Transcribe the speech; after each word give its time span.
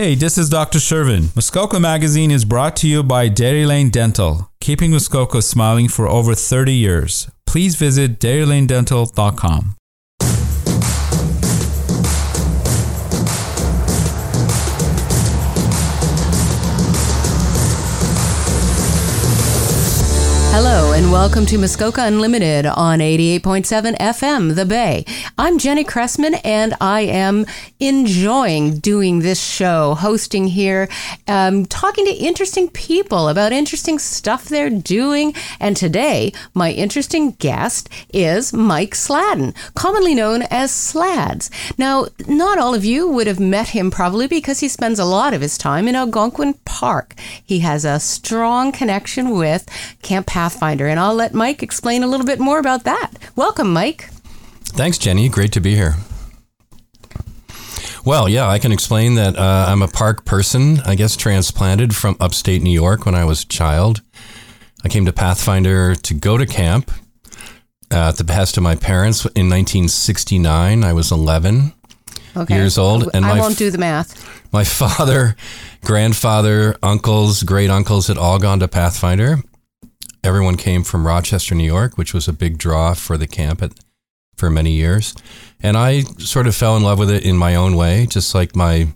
Hey, 0.00 0.14
this 0.14 0.38
is 0.38 0.48
Dr. 0.48 0.78
Shervin. 0.78 1.28
Muskoka 1.36 1.78
Magazine 1.78 2.30
is 2.30 2.46
brought 2.46 2.74
to 2.76 2.88
you 2.88 3.02
by 3.02 3.28
Dairy 3.28 3.66
Lane 3.66 3.90
Dental, 3.90 4.50
keeping 4.58 4.92
Muskoka 4.92 5.42
smiling 5.42 5.88
for 5.88 6.08
over 6.08 6.34
30 6.34 6.72
years. 6.72 7.30
Please 7.46 7.76
visit 7.76 8.18
dairylanedental.com. 8.18 9.76
and 21.00 21.10
welcome 21.10 21.46
to 21.46 21.56
Muskoka 21.56 22.02
Unlimited 22.02 22.66
on 22.66 22.98
88.7 22.98 23.96
FM, 23.96 24.54
The 24.54 24.66
Bay. 24.66 25.06
I'm 25.38 25.56
Jenny 25.58 25.82
Cressman 25.82 26.34
and 26.44 26.74
I 26.78 27.02
am 27.02 27.46
enjoying 27.78 28.80
doing 28.80 29.20
this 29.20 29.42
show, 29.42 29.94
hosting 29.94 30.48
here, 30.48 30.90
um, 31.26 31.64
talking 31.64 32.04
to 32.04 32.12
interesting 32.12 32.68
people 32.68 33.30
about 33.30 33.52
interesting 33.52 33.98
stuff 33.98 34.44
they're 34.44 34.68
doing. 34.68 35.32
And 35.58 35.74
today, 35.74 36.34
my 36.52 36.70
interesting 36.70 37.30
guest 37.32 37.88
is 38.12 38.52
Mike 38.52 38.94
Sladden, 38.94 39.54
commonly 39.74 40.14
known 40.14 40.42
as 40.50 40.70
Slads. 40.70 41.50
Now, 41.78 42.08
not 42.28 42.58
all 42.58 42.74
of 42.74 42.84
you 42.84 43.08
would 43.08 43.26
have 43.26 43.40
met 43.40 43.68
him 43.68 43.90
probably 43.90 44.26
because 44.26 44.60
he 44.60 44.68
spends 44.68 44.98
a 44.98 45.06
lot 45.06 45.32
of 45.32 45.40
his 45.40 45.56
time 45.56 45.88
in 45.88 45.96
Algonquin 45.96 46.54
Park. 46.66 47.14
He 47.42 47.60
has 47.60 47.86
a 47.86 47.98
strong 47.98 48.70
connection 48.70 49.30
with 49.30 49.66
Camp 50.02 50.26
Pathfinder, 50.26 50.89
and 50.90 51.00
I'll 51.00 51.14
let 51.14 51.32
Mike 51.34 51.62
explain 51.62 52.02
a 52.02 52.06
little 52.06 52.26
bit 52.26 52.38
more 52.40 52.58
about 52.58 52.84
that. 52.84 53.10
Welcome, 53.36 53.72
Mike. 53.72 54.08
Thanks, 54.64 54.98
Jenny. 54.98 55.28
Great 55.28 55.52
to 55.52 55.60
be 55.60 55.74
here. 55.74 55.94
Well, 58.04 58.28
yeah, 58.28 58.48
I 58.48 58.58
can 58.58 58.72
explain 58.72 59.16
that 59.16 59.36
uh, 59.36 59.66
I'm 59.68 59.82
a 59.82 59.88
park 59.88 60.24
person, 60.24 60.80
I 60.86 60.94
guess 60.94 61.16
transplanted 61.16 61.94
from 61.94 62.16
upstate 62.18 62.62
New 62.62 62.72
York 62.72 63.04
when 63.04 63.14
I 63.14 63.24
was 63.24 63.42
a 63.42 63.46
child. 63.46 64.00
I 64.82 64.88
came 64.88 65.04
to 65.04 65.12
Pathfinder 65.12 65.94
to 65.94 66.14
go 66.14 66.38
to 66.38 66.46
camp 66.46 66.90
uh, 67.92 68.08
at 68.08 68.16
the 68.16 68.24
behest 68.24 68.56
of 68.56 68.62
my 68.62 68.74
parents 68.74 69.24
in 69.26 69.50
1969. 69.50 70.82
I 70.82 70.92
was 70.94 71.12
11 71.12 71.74
Okay. 72.36 72.54
years 72.54 72.78
old. 72.78 73.10
I 73.12 73.20
my 73.20 73.38
won't 73.38 73.52
f- 73.52 73.58
do 73.58 73.70
the 73.70 73.76
math. 73.78 74.14
My 74.52 74.64
father, 74.80 75.36
grandfather, 75.84 76.76
uncles, 76.82 77.42
great 77.42 77.68
uncles 77.70 78.06
had 78.06 78.16
all 78.16 78.38
gone 78.38 78.60
to 78.60 78.68
Pathfinder. 78.68 79.42
Everyone 80.22 80.56
came 80.56 80.84
from 80.84 81.06
Rochester, 81.06 81.54
New 81.54 81.64
York, 81.64 81.96
which 81.96 82.12
was 82.14 82.28
a 82.28 82.32
big 82.32 82.58
draw 82.58 82.94
for 82.94 83.16
the 83.16 83.26
camp 83.26 83.62
at, 83.62 83.72
for 84.36 84.50
many 84.50 84.72
years. 84.72 85.14
And 85.62 85.76
I 85.76 86.02
sort 86.18 86.46
of 86.46 86.54
fell 86.54 86.76
in 86.76 86.82
love 86.82 86.98
with 86.98 87.10
it 87.10 87.24
in 87.24 87.36
my 87.36 87.54
own 87.54 87.74
way, 87.76 88.06
just 88.06 88.34
like 88.34 88.54
my 88.56 88.88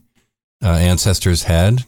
uh, 0.63 0.69
ancestors 0.69 1.45
had. 1.45 1.85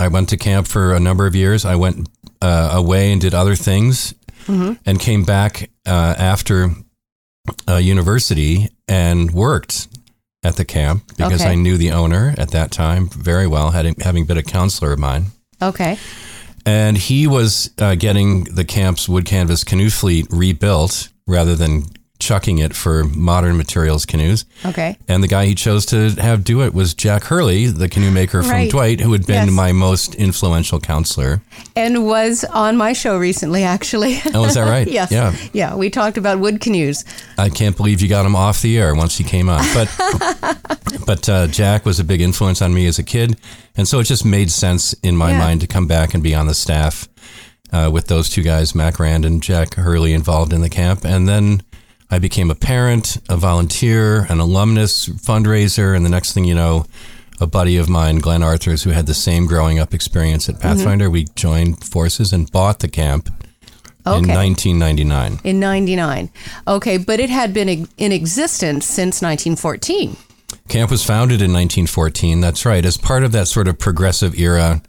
I 0.00 0.08
went 0.08 0.28
to 0.30 0.36
camp 0.36 0.66
for 0.66 0.94
a 0.94 1.00
number 1.00 1.26
of 1.26 1.34
years. 1.34 1.64
I 1.64 1.76
went 1.76 2.08
uh, 2.42 2.70
away 2.74 3.12
and 3.12 3.20
did 3.20 3.34
other 3.34 3.54
things 3.54 4.14
and 4.86 5.00
came 5.00 5.24
back 5.24 5.70
uh, 5.86 6.14
after 6.16 6.70
uh, 7.68 7.76
university 7.76 8.68
and 8.86 9.30
worked 9.32 9.88
at 10.44 10.54
the 10.56 10.64
camp 10.64 11.08
because 11.16 11.40
Okay. 11.40 11.50
I 11.50 11.54
knew 11.56 11.76
the 11.76 11.90
owner 11.90 12.32
at 12.38 12.50
that 12.52 12.70
time 12.70 13.08
very 13.08 13.46
well, 13.48 13.72
having, 13.72 13.96
having 14.00 14.24
been 14.26 14.36
a 14.38 14.42
counselor 14.44 14.92
of 14.92 14.98
mine. 15.00 15.26
Okay. 15.60 15.98
And 16.66 16.98
he 16.98 17.28
was 17.28 17.70
uh, 17.78 17.94
getting 17.94 18.44
the 18.44 18.64
camp's 18.64 19.08
wood 19.08 19.24
canvas 19.24 19.62
canoe 19.62 19.88
fleet 19.88 20.26
rebuilt 20.30 21.08
rather 21.26 21.54
than 21.54 21.84
chucking 22.18 22.58
it 22.58 22.74
for 22.74 23.04
modern 23.04 23.56
materials 23.56 24.06
canoes. 24.06 24.44
Okay. 24.64 24.96
And 25.08 25.22
the 25.22 25.28
guy 25.28 25.46
he 25.46 25.54
chose 25.54 25.84
to 25.86 26.10
have 26.20 26.44
do 26.44 26.62
it 26.62 26.72
was 26.74 26.94
Jack 26.94 27.24
Hurley, 27.24 27.66
the 27.66 27.88
canoe 27.88 28.10
maker 28.10 28.42
from 28.42 28.50
Right. 28.52 28.70
Dwight, 28.70 29.00
who 29.00 29.12
had 29.12 29.26
been 29.26 29.46
Yes. 29.46 29.50
my 29.54 29.72
most 29.72 30.14
influential 30.14 30.80
counselor. 30.80 31.42
And 31.74 32.06
was 32.06 32.44
on 32.44 32.76
my 32.76 32.92
show 32.92 33.18
recently, 33.18 33.64
actually. 33.64 34.20
Oh, 34.34 34.44
is 34.46 34.54
that 34.54 34.62
right? 34.68 34.88
yes. 34.88 35.10
Yeah. 35.12 35.34
Yeah. 35.52 35.74
We 35.76 35.90
talked 35.90 36.16
about 36.18 36.38
wood 36.40 36.60
canoes. 36.60 37.04
I 37.38 37.48
can't 37.50 37.76
believe 37.76 38.00
you 38.00 38.08
got 38.08 38.24
him 38.26 38.34
off 38.36 38.62
the 38.62 38.78
air 38.78 38.94
once 38.94 39.16
he 39.18 39.24
came 39.24 39.48
on. 39.48 39.64
But 39.74 40.66
but 41.06 41.28
uh, 41.28 41.46
Jack 41.48 41.84
was 41.84 42.00
a 42.00 42.04
big 42.04 42.20
influence 42.20 42.62
on 42.62 42.72
me 42.74 42.86
as 42.86 42.98
a 42.98 43.02
kid, 43.02 43.36
and 43.76 43.86
so 43.86 43.98
it 44.00 44.04
just 44.04 44.24
made 44.24 44.50
sense 44.50 44.94
in 45.02 45.16
my 45.16 45.30
Yeah. 45.32 45.38
mind 45.38 45.60
to 45.60 45.66
come 45.66 45.86
back 45.86 46.14
and 46.14 46.22
be 46.22 46.34
on 46.34 46.46
the 46.46 46.54
staff 46.54 47.08
uh, 47.72 47.90
with 47.92 48.06
those 48.06 48.28
two 48.30 48.42
guys, 48.42 48.74
Mac 48.74 48.98
Rand 48.98 49.24
and 49.24 49.42
Jack 49.42 49.74
Hurley, 49.74 50.12
involved 50.12 50.52
in 50.52 50.62
the 50.62 50.70
camp. 50.70 51.04
And 51.04 51.28
then 51.28 51.62
I 52.10 52.18
became 52.18 52.50
a 52.50 52.54
parent, 52.54 53.18
a 53.28 53.36
volunteer, 53.36 54.26
an 54.30 54.38
alumnus 54.38 55.06
fundraiser, 55.08 55.96
and 55.96 56.04
the 56.04 56.10
next 56.10 56.32
thing 56.32 56.44
you 56.44 56.54
know. 56.54 56.86
A 57.38 57.46
buddy 57.46 57.76
of 57.76 57.86
mine, 57.86 58.20
Glenn 58.20 58.42
Arthurs, 58.42 58.84
who 58.84 58.90
had 58.90 59.04
the 59.04 59.12
same 59.12 59.46
growing 59.46 59.78
up 59.78 59.92
experience 59.92 60.48
at 60.48 60.54
mm-hmm. 60.54 60.62
Pathfinder, 60.62 61.10
we 61.10 61.24
joined 61.34 61.84
forces 61.84 62.32
and 62.32 62.50
bought 62.50 62.78
the 62.78 62.88
camp 62.88 63.28
in 64.06 64.26
1999. 64.26 65.40
In 65.44 65.60
99. 65.60 66.30
Okay. 66.66 66.96
But 66.96 67.20
it 67.20 67.28
had 67.28 67.52
been 67.52 67.86
in 67.98 68.12
existence 68.12 68.86
since 68.86 69.20
1914. 69.20 70.16
Camp 70.68 70.90
was 70.90 71.04
founded 71.04 71.42
in 71.42 71.52
1914. 71.52 72.40
That's 72.40 72.64
right. 72.64 72.84
As 72.84 72.96
part 72.96 73.22
of 73.22 73.32
that 73.32 73.48
sort 73.48 73.68
of 73.68 73.78
progressive 73.78 74.38
era, 74.38 74.82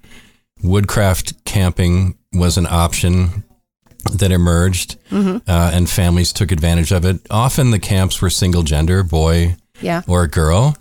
woodcraft 0.63 1.43
camping 1.45 2.17
was 2.33 2.57
an 2.57 2.67
option 2.67 3.43
that 4.11 4.31
emerged, 4.31 4.97
uh, 5.11 5.37
and 5.47 5.89
families 5.89 6.31
took 6.33 6.51
advantage 6.51 6.91
of 6.91 7.05
it. 7.05 7.19
Often 7.29 7.71
the 7.71 7.79
camps 7.79 8.21
were 8.21 8.29
single 8.29 8.63
gender, 8.63 9.03
boy 9.03 9.55
Yeah. 9.81 10.01
or 10.07 10.27
girl. 10.27 10.75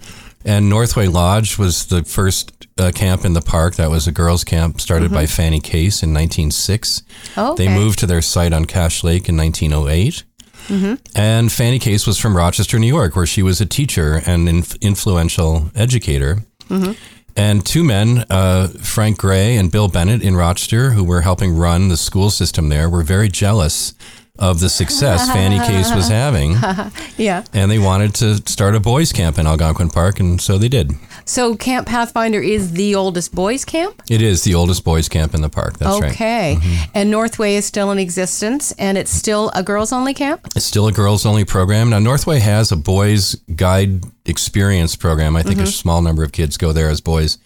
And 0.44 0.68
Northway 0.68 1.06
Lodge 1.08 1.58
was 1.58 1.86
the 1.86 2.04
first 2.04 2.52
uh, 2.78 2.92
camp 2.94 3.24
in 3.24 3.32
the 3.32 3.40
park. 3.40 3.74
That 3.76 3.90
was 3.90 4.06
a 4.06 4.12
girls' 4.12 4.44
camp 4.44 4.80
started 4.80 5.10
by 5.10 5.26
Fanny 5.26 5.58
Case 5.60 6.02
in 6.04 6.14
1906. 6.14 7.02
Okay. 7.36 7.66
They 7.66 7.74
moved 7.74 7.98
to 8.00 8.06
their 8.06 8.22
site 8.22 8.52
on 8.52 8.64
Cache 8.66 9.02
Lake 9.02 9.28
in 9.28 9.36
1908. 9.36 10.22
And 11.14 11.50
Fanny 11.50 11.78
Case 11.78 12.06
was 12.06 12.18
from 12.18 12.36
Rochester, 12.36 12.78
New 12.78 12.86
York, 12.86 13.16
where 13.16 13.26
she 13.26 13.42
was 13.42 13.60
a 13.60 13.66
teacher 13.66 14.22
and 14.26 14.48
inf- 14.48 14.74
influential 14.76 15.70
educator. 15.74 16.44
And 17.36 17.64
two 17.66 17.84
men, 17.84 18.24
uh, 18.30 18.68
Frank 18.68 19.18
Gray 19.18 19.56
and 19.56 19.70
Bill 19.70 19.88
Bennett 19.88 20.22
in 20.22 20.36
Rochester, 20.36 20.92
who 20.92 21.04
were 21.04 21.20
helping 21.20 21.54
run 21.54 21.88
the 21.88 21.96
school 21.98 22.30
system 22.30 22.70
there, 22.70 22.88
were 22.88 23.02
very 23.02 23.28
jealous 23.28 23.92
of 24.38 24.60
the 24.60 24.68
success 24.68 25.30
Fanny 25.30 25.58
Case 25.58 25.94
was 25.94 26.08
having. 26.22 26.52
Yeah. 27.16 27.44
And 27.52 27.70
they 27.70 27.78
wanted 27.78 28.14
to 28.16 28.36
start 28.48 28.74
a 28.74 28.80
boys' 28.80 29.12
camp 29.12 29.38
in 29.38 29.46
Algonquin 29.46 29.90
Park, 29.90 30.20
and 30.20 30.40
so 30.40 30.58
they 30.58 30.68
did. 30.68 30.92
So 31.24 31.56
Camp 31.56 31.88
Pathfinder 31.88 32.40
is 32.40 32.72
the 32.72 32.94
oldest 32.94 33.34
boys' 33.34 33.64
camp? 33.64 34.02
It 34.08 34.22
is 34.22 34.44
the 34.44 34.54
oldest 34.54 34.84
boys' 34.84 35.08
camp 35.08 35.34
in 35.34 35.40
the 35.40 35.48
park. 35.48 35.78
That's 35.78 36.00
right. 36.00 36.12
Mm-hmm. 36.12 36.58
okay. 36.60 36.88
And 36.94 37.10
Northway 37.10 37.56
is 37.56 37.64
still 37.66 37.90
in 37.90 37.98
existence 37.98 38.72
and 38.72 38.96
it's 38.96 39.10
still 39.10 39.50
a 39.54 39.62
girls 39.62 39.92
only 39.92 40.14
camp? 40.14 40.46
It's 40.54 40.64
still 40.64 40.86
a 40.86 40.92
girls 40.92 41.26
only 41.26 41.44
program. 41.44 41.90
Now, 41.90 41.98
Northway 41.98 42.38
has 42.38 42.70
a 42.70 42.76
boys 42.76 43.34
guide 43.54 44.04
experience 44.26 44.96
program. 44.96 45.36
I 45.36 45.42
think 45.42 45.60
a 45.60 45.66
small 45.66 46.02
number 46.02 46.22
of 46.22 46.32
kids 46.32 46.56
go 46.56 46.72
there 46.72 46.88
as 46.88 47.00
boys 47.00 47.38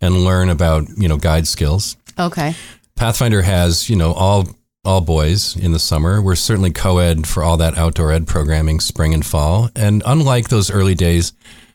and 0.00 0.24
learn 0.24 0.48
about, 0.48 0.86
you 0.96 1.08
know, 1.08 1.16
guide 1.16 1.46
skills. 1.46 1.96
Okay. 2.18 2.54
Pathfinder 2.96 3.42
has, 3.42 3.88
you 3.88 3.96
know, 3.96 4.12
all 4.12 4.48
all 4.84 5.00
boys 5.00 5.56
in 5.56 5.72
the 5.72 5.78
summer. 5.78 6.22
We're 6.22 6.34
certainly 6.34 6.70
co-ed 6.70 7.26
for 7.26 7.42
all 7.42 7.56
that 7.58 7.76
outdoor 7.76 8.12
ed 8.12 8.26
programming 8.26 8.80
spring 8.80 9.12
and 9.12 9.24
fall. 9.24 9.70
And 9.76 10.02
unlike 10.06 10.48
those 10.48 10.70
early 10.70 10.94
days, 10.94 11.32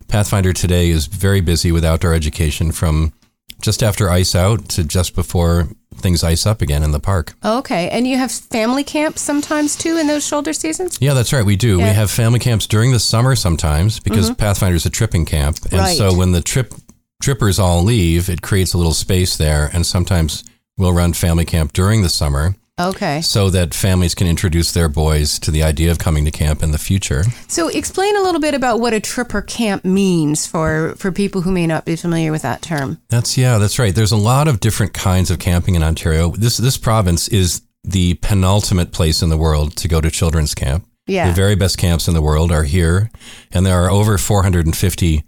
Pathfinder 0.07 0.53
today 0.53 0.89
is 0.89 1.07
very 1.07 1.41
busy 1.41 1.71
with 1.71 1.85
outdoor 1.85 2.13
education 2.13 2.71
from 2.71 3.13
just 3.61 3.81
after 3.81 4.09
ice 4.09 4.35
out 4.35 4.67
to 4.69 4.83
just 4.83 5.15
before 5.15 5.69
things 5.95 6.23
ice 6.23 6.45
up 6.45 6.61
again 6.61 6.83
in 6.83 6.91
the 6.91 6.99
park. 6.99 7.33
Okay. 7.45 7.89
And 7.89 8.07
you 8.07 8.17
have 8.17 8.31
family 8.31 8.83
camps 8.83 9.21
sometimes 9.21 9.75
too 9.75 9.97
in 9.97 10.07
those 10.07 10.25
shoulder 10.25 10.51
seasons? 10.51 10.97
Yeah, 10.99 11.13
that's 11.13 11.31
right. 11.31 11.45
We 11.45 11.55
do. 11.55 11.77
We 11.77 11.83
have 11.83 12.11
family 12.11 12.39
camps 12.39 12.67
during 12.67 12.91
the 12.91 12.99
summer 12.99 13.35
sometimes 13.35 13.99
because 13.99 14.25
mm-hmm. 14.25 14.35
Pathfinder 14.35 14.75
is 14.75 14.85
a 14.85 14.89
tripping 14.89 15.25
camp. 15.25 15.59
And 15.71 15.79
Right. 15.79 15.97
so 15.97 16.13
when 16.13 16.31
the 16.31 16.41
trip 16.41 16.73
trippers 17.21 17.57
all 17.57 17.83
leave, 17.83 18.29
it 18.29 18.41
creates 18.41 18.73
a 18.73 18.77
little 18.77 18.93
space 18.93 19.37
there. 19.37 19.69
And 19.71 19.85
sometimes 19.85 20.43
we'll 20.77 20.93
run 20.93 21.13
family 21.13 21.45
camp 21.45 21.73
during 21.73 22.01
the 22.01 22.09
summer 22.09 22.55
Okay. 22.79 23.21
so 23.21 23.51
that 23.51 23.73
families 23.75 24.15
can 24.15 24.25
introduce 24.25 24.71
their 24.71 24.89
boys 24.89 25.37
to 25.39 25.51
the 25.51 25.61
idea 25.61 25.91
of 25.91 25.99
coming 25.99 26.25
to 26.25 26.31
camp 26.31 26.63
in 26.63 26.71
the 26.71 26.79
future. 26.79 27.23
So 27.47 27.67
explain 27.67 28.15
a 28.15 28.21
little 28.21 28.41
bit 28.41 28.55
about 28.55 28.79
what 28.79 28.93
a 28.93 28.99
tripper 28.99 29.43
camp 29.43 29.85
means 29.85 30.47
for, 30.47 30.95
for 30.97 31.11
people 31.11 31.41
who 31.41 31.51
may 31.51 31.67
not 31.67 31.85
be 31.85 31.95
familiar 31.95 32.31
with 32.31 32.41
that 32.41 32.63
term. 32.63 32.99
That's 33.09 33.37
yeah, 33.37 33.59
that's 33.59 33.77
right. 33.77 33.93
There's 33.93 34.11
a 34.11 34.17
lot 34.17 34.47
of 34.47 34.59
different 34.59 34.93
kinds 34.93 35.29
of 35.29 35.37
camping 35.37 35.75
in 35.75 35.83
Ontario. 35.83 36.29
This 36.31 36.57
this 36.57 36.77
province 36.77 37.27
is 37.27 37.61
the 37.83 38.15
penultimate 38.15 38.91
place 38.91 39.21
in 39.21 39.29
the 39.29 39.37
world 39.37 39.75
to 39.77 39.87
go 39.87 40.01
to 40.01 40.09
children's 40.09 40.55
camp. 40.55 40.87
Yeah. 41.05 41.27
The 41.27 41.33
very 41.33 41.55
best 41.55 41.77
camps 41.77 42.07
in 42.07 42.13
the 42.15 42.21
world 42.21 42.51
are 42.51 42.63
here, 42.63 43.11
and 43.51 43.65
there 43.65 43.83
are 43.83 43.91
over 43.91 44.17
450 44.17 45.23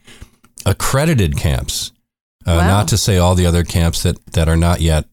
accredited 0.65 1.37
camps. 1.37 1.91
Uh, 2.45 2.57
Wow. 2.61 2.67
Not 2.67 2.87
to 2.89 2.97
say 2.97 3.17
all 3.17 3.35
the 3.35 3.45
other 3.45 3.63
camps 3.63 4.03
that, 4.03 4.23
that 4.33 4.47
are 4.47 4.55
not 4.57 4.79
yet 4.79 5.05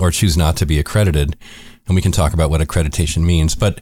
or 0.00 0.10
choose 0.10 0.36
not 0.36 0.56
to 0.58 0.66
be 0.66 0.78
accredited. 0.78 1.36
And 1.86 1.94
we 1.96 2.02
can 2.02 2.12
talk 2.12 2.32
about 2.32 2.50
what 2.50 2.60
accreditation 2.60 3.22
means. 3.24 3.54
But 3.54 3.80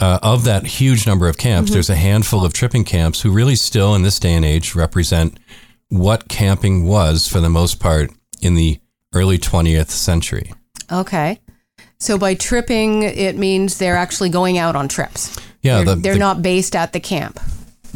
uh, 0.00 0.18
of 0.22 0.44
that 0.44 0.64
huge 0.66 1.06
number 1.06 1.28
of 1.28 1.36
camps, 1.38 1.72
there's 1.72 1.90
a 1.90 1.94
handful 1.94 2.44
of 2.44 2.52
tripping 2.52 2.84
camps 2.84 3.20
who 3.20 3.30
really 3.30 3.54
still, 3.56 3.94
in 3.94 4.02
this 4.02 4.18
day 4.18 4.32
and 4.34 4.44
age, 4.44 4.74
represent 4.74 5.38
what 5.88 6.28
camping 6.28 6.84
was 6.84 7.28
for 7.28 7.40
the 7.40 7.50
most 7.50 7.78
part 7.80 8.10
in 8.40 8.54
the 8.54 8.80
early 9.14 9.38
20th 9.38 9.90
century. 9.90 10.52
Okay. 10.90 11.38
So 11.98 12.18
by 12.18 12.34
tripping, 12.34 13.02
it 13.04 13.36
means 13.36 13.78
they're 13.78 13.96
actually 13.96 14.30
going 14.30 14.58
out 14.58 14.74
on 14.74 14.88
trips. 14.88 15.38
Yeah, 15.62 15.82
they're, 15.82 15.94
the- 15.94 16.00
they're 16.00 16.12
the- 16.14 16.18
not 16.18 16.42
based 16.42 16.74
at 16.74 16.92
the 16.92 17.00
camp. 17.00 17.38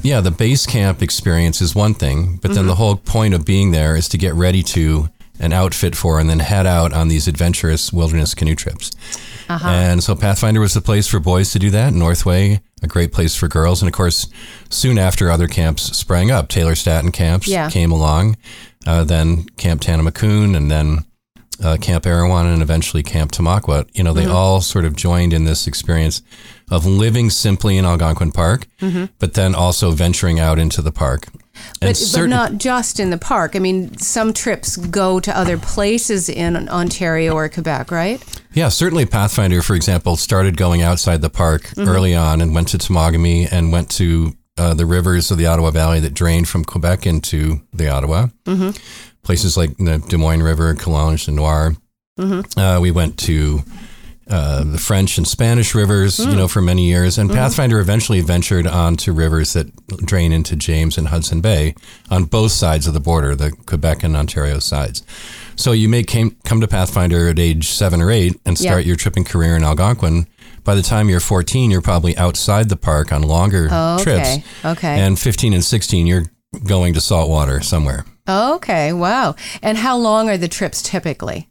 Yeah, 0.02 0.20
the 0.20 0.30
base 0.30 0.64
camp 0.64 1.02
experience 1.02 1.60
is 1.60 1.74
one 1.74 1.92
thing, 1.92 2.38
but 2.40 2.54
then 2.54 2.68
the 2.68 2.76
whole 2.76 2.94
point 2.94 3.34
of 3.34 3.44
being 3.44 3.72
there 3.72 3.96
is 3.96 4.08
to 4.10 4.16
get 4.18 4.32
ready 4.34 4.62
to 4.62 5.08
and 5.40 5.52
outfit 5.52 5.94
for 5.96 6.18
and 6.20 6.28
then 6.28 6.40
head 6.40 6.66
out 6.66 6.92
on 6.92 7.08
these 7.08 7.28
adventurous 7.28 7.92
wilderness 7.92 8.34
canoe 8.34 8.54
trips. 8.54 8.90
And 9.48 10.02
so 10.02 10.14
Pathfinder 10.14 10.60
was 10.60 10.74
the 10.74 10.80
place 10.82 11.06
for 11.06 11.20
boys 11.20 11.52
to 11.52 11.58
do 11.58 11.70
that. 11.70 11.92
Northway, 11.94 12.60
a 12.82 12.86
great 12.86 13.12
place 13.12 13.34
for 13.34 13.48
girls. 13.48 13.80
And 13.80 13.88
of 13.88 13.94
course, 13.94 14.26
soon 14.68 14.98
after 14.98 15.30
other 15.30 15.46
camps 15.48 15.96
sprang 15.96 16.30
up, 16.30 16.48
Taylor 16.48 16.74
Statten 16.74 17.12
camps 17.12 17.48
Yeah. 17.48 17.70
came 17.70 17.90
along, 17.90 18.36
uh, 18.86 19.04
then 19.04 19.44
Camp 19.56 19.80
Tanamakoon, 19.80 20.54
and 20.56 20.70
then 20.70 21.04
uh, 21.62 21.76
Camp 21.80 22.04
Arowhon, 22.04 22.52
and 22.52 22.62
eventually 22.62 23.02
Camp 23.02 23.32
Tamaqua. 23.32 23.88
You 23.94 24.04
know, 24.04 24.12
they 24.12 24.26
all 24.26 24.60
sort 24.60 24.84
of 24.84 24.94
joined 24.94 25.32
in 25.32 25.44
this 25.44 25.66
experience 25.66 26.22
of 26.70 26.84
living 26.86 27.30
simply 27.30 27.78
in 27.78 27.84
Algonquin 27.84 28.30
Park, 28.32 28.66
but 29.18 29.34
then 29.34 29.54
also 29.54 29.90
venturing 29.92 30.38
out 30.38 30.58
into 30.58 30.82
the 30.82 30.92
park. 30.92 31.26
But, 31.80 31.96
certain- 31.96 32.30
but 32.30 32.36
not 32.36 32.58
just 32.58 32.98
in 33.00 33.10
the 33.10 33.18
park. 33.18 33.54
I 33.54 33.58
mean, 33.60 33.96
some 33.98 34.32
trips 34.32 34.76
go 34.76 35.20
to 35.20 35.36
other 35.36 35.56
places 35.58 36.28
in 36.28 36.68
Ontario 36.68 37.34
or 37.34 37.48
Quebec, 37.48 37.90
right? 37.90 38.22
Yeah, 38.52 38.68
certainly 38.68 39.06
Pathfinder, 39.06 39.62
for 39.62 39.74
example, 39.76 40.16
started 40.16 40.56
going 40.56 40.82
outside 40.82 41.20
the 41.22 41.30
park 41.30 41.62
Mm-hmm. 41.68 41.88
early 41.88 42.14
on 42.14 42.40
and 42.40 42.54
went 42.54 42.68
to 42.68 42.78
Temagami 42.78 43.46
and 43.50 43.70
went 43.72 43.90
to 43.92 44.34
uh, 44.56 44.74
the 44.74 44.86
rivers 44.86 45.30
of 45.30 45.38
the 45.38 45.46
Ottawa 45.46 45.70
Valley 45.70 46.00
that 46.00 46.14
drained 46.14 46.48
from 46.48 46.64
Quebec 46.64 47.06
into 47.06 47.60
the 47.72 47.88
Ottawa. 47.88 48.26
Mm-hmm. 48.44 48.70
Places 49.22 49.56
like 49.56 49.76
the 49.76 49.98
Dumoine 50.08 50.42
River, 50.42 50.74
Coulonge, 50.74 51.28
and 51.28 51.36
Noire. 51.36 51.76
Mm-hmm. 52.18 52.58
Uh, 52.58 52.80
we 52.80 52.90
went 52.90 53.18
to 53.20 53.62
uh, 54.30 54.62
the 54.64 54.78
French 54.78 55.16
and 55.18 55.26
Spanish 55.26 55.74
rivers, 55.74 56.18
Mm. 56.18 56.30
you 56.30 56.36
know, 56.36 56.48
for 56.48 56.60
many 56.60 56.86
years. 56.86 57.16
And 57.18 57.30
Pathfinder 57.30 57.80
eventually 57.80 58.20
ventured 58.20 58.66
onto 58.66 59.12
rivers 59.12 59.54
that 59.54 59.74
drain 60.04 60.32
into 60.32 60.54
James 60.56 60.98
and 60.98 61.08
Hudson 61.08 61.40
Bay 61.40 61.74
on 62.10 62.24
both 62.24 62.52
sides 62.52 62.86
of 62.86 62.94
the 62.94 63.00
border, 63.00 63.34
the 63.34 63.50
Quebec 63.66 64.02
and 64.04 64.14
Ontario 64.16 64.58
sides. 64.58 65.02
So 65.56 65.72
you 65.72 65.88
may 65.88 66.02
came, 66.02 66.36
come 66.44 66.60
to 66.60 66.68
Pathfinder 66.68 67.28
at 67.28 67.38
age 67.38 67.68
seven 67.68 68.00
or 68.02 68.10
eight 68.10 68.38
and 68.44 68.58
start 68.58 68.82
Yeah. 68.84 68.88
your 68.88 68.96
tripping 68.96 69.24
career 69.24 69.56
in 69.56 69.64
Algonquin. 69.64 70.26
By 70.62 70.74
the 70.74 70.82
time 70.82 71.08
you're 71.08 71.20
14, 71.20 71.70
you're 71.70 71.80
probably 71.80 72.16
outside 72.18 72.68
the 72.68 72.76
park 72.76 73.10
on 73.12 73.22
longer 73.22 73.68
Oh, 73.70 73.98
trips. 73.98 74.28
okay. 74.28 74.44
Okay. 74.64 75.00
And 75.00 75.18
15 75.18 75.54
and 75.54 75.64
16, 75.64 76.06
you're 76.06 76.26
going 76.64 76.92
to 76.94 77.00
saltwater 77.00 77.60
somewhere. 77.62 78.04
okay. 78.28 78.92
Wow. 78.92 79.34
And 79.62 79.78
how 79.78 79.96
long 79.96 80.28
are 80.28 80.36
the 80.36 80.48
trips 80.48 80.82
typically? 80.82 81.48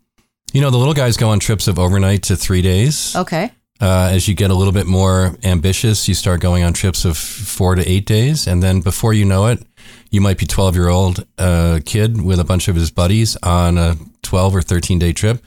You 0.58 0.62
know, 0.64 0.72
the 0.72 0.78
little 0.78 0.96
guys 0.96 1.18
go 1.18 1.30
on 1.30 1.40
trips 1.40 1.68
of 1.68 1.78
overnight 1.78 2.24
to 2.24 2.36
three 2.36 2.64
days. 2.64 3.16
Okay. 3.16 3.52
Uh, 3.80 4.10
as 4.12 4.28
you 4.28 4.34
get 4.34 4.50
a 4.50 4.56
little 4.56 4.74
bit 4.74 4.88
more 4.88 5.36
ambitious, 5.44 6.08
you 6.08 6.16
start 6.16 6.42
going 6.42 6.64
on 6.64 6.74
trips 6.74 7.06
of 7.06 7.16
four 7.16 7.76
to 7.76 7.88
eight 7.88 8.08
days, 8.08 8.48
and 8.48 8.64
then 8.64 8.82
before 8.82 9.14
you 9.14 9.24
know 9.24 9.46
it, 9.46 9.62
you 10.10 10.20
might 10.20 10.40
be 10.40 10.48
twelve 10.48 10.74
year 10.76 10.88
old 10.90 11.24
uh, 11.38 11.80
kid 11.86 12.20
with 12.24 12.40
a 12.40 12.44
bunch 12.44 12.68
of 12.70 12.76
his 12.76 12.90
buddies 12.90 13.38
on 13.44 13.78
a 13.78 13.98
twelve 14.24 14.56
or 14.56 14.64
thirteen 14.64 14.98
day 14.98 15.14
trip. 15.14 15.44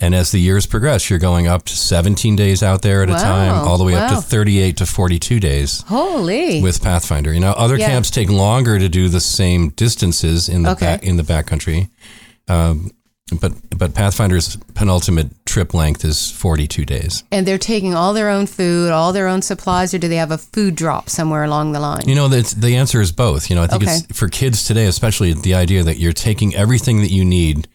And 0.00 0.16
as 0.16 0.32
the 0.32 0.40
years 0.40 0.66
progress, 0.66 1.08
you're 1.10 1.20
going 1.20 1.46
up 1.46 1.64
to 1.66 1.76
17 1.76 2.34
days 2.34 2.60
out 2.60 2.82
there 2.82 3.04
at 3.04 3.10
a 3.10 3.12
time, 3.12 3.52
all 3.68 3.78
the 3.78 3.84
way 3.84 3.94
up 3.94 4.10
to 4.10 4.20
38 4.20 4.78
to 4.78 4.86
42 4.86 5.38
days 5.38 5.82
Holy. 5.86 6.60
with 6.60 6.82
Pathfinder. 6.82 7.32
You 7.34 7.38
know, 7.40 7.52
other 7.52 7.76
Yeah. 7.76 7.86
camps 7.88 8.10
take 8.10 8.30
longer 8.30 8.80
to 8.80 8.88
do 8.88 9.08
the 9.10 9.20
same 9.20 9.68
distances 9.76 10.48
in 10.48 10.62
the 10.64 10.70
Okay. 10.70 10.86
back, 10.86 11.02
in 11.04 11.18
the 11.18 11.22
backcountry. 11.22 11.90
Um, 12.48 12.90
but 13.30 13.52
but 13.76 13.94
Pathfinder's 13.94 14.56
penultimate 14.74 15.28
trip 15.46 15.72
length 15.74 16.04
is 16.04 16.30
42 16.30 16.84
days. 16.84 17.24
and 17.32 17.46
they're 17.46 17.58
taking 17.58 17.94
all 17.94 18.12
their 18.12 18.28
own 18.28 18.46
food, 18.46 18.90
all 18.90 19.12
their 19.12 19.26
own 19.28 19.42
supplies, 19.42 19.92
or 19.94 19.98
do 19.98 20.08
they 20.08 20.16
have 20.16 20.30
a 20.30 20.38
food 20.38 20.74
drop 20.76 21.08
somewhere 21.10 21.44
along 21.44 21.72
the 21.72 21.80
line? 21.80 22.02
You 22.06 22.14
know, 22.14 22.28
that 22.28 22.46
the 22.56 22.76
answer 22.76 23.00
is 23.00 23.12
both. 23.12 23.50
You 23.50 23.56
know, 23.56 23.62
I 23.62 23.66
think 23.66 23.82
Okay. 23.84 23.94
it's 24.08 24.18
for 24.18 24.28
kids 24.28 24.64
today, 24.64 24.86
especially 24.86 25.32
the 25.32 25.54
idea 25.54 25.82
that 25.82 25.98
you're 25.98 26.12
taking 26.12 26.54
everything 26.54 27.00
that 27.02 27.10
you 27.10 27.24
need 27.24 27.66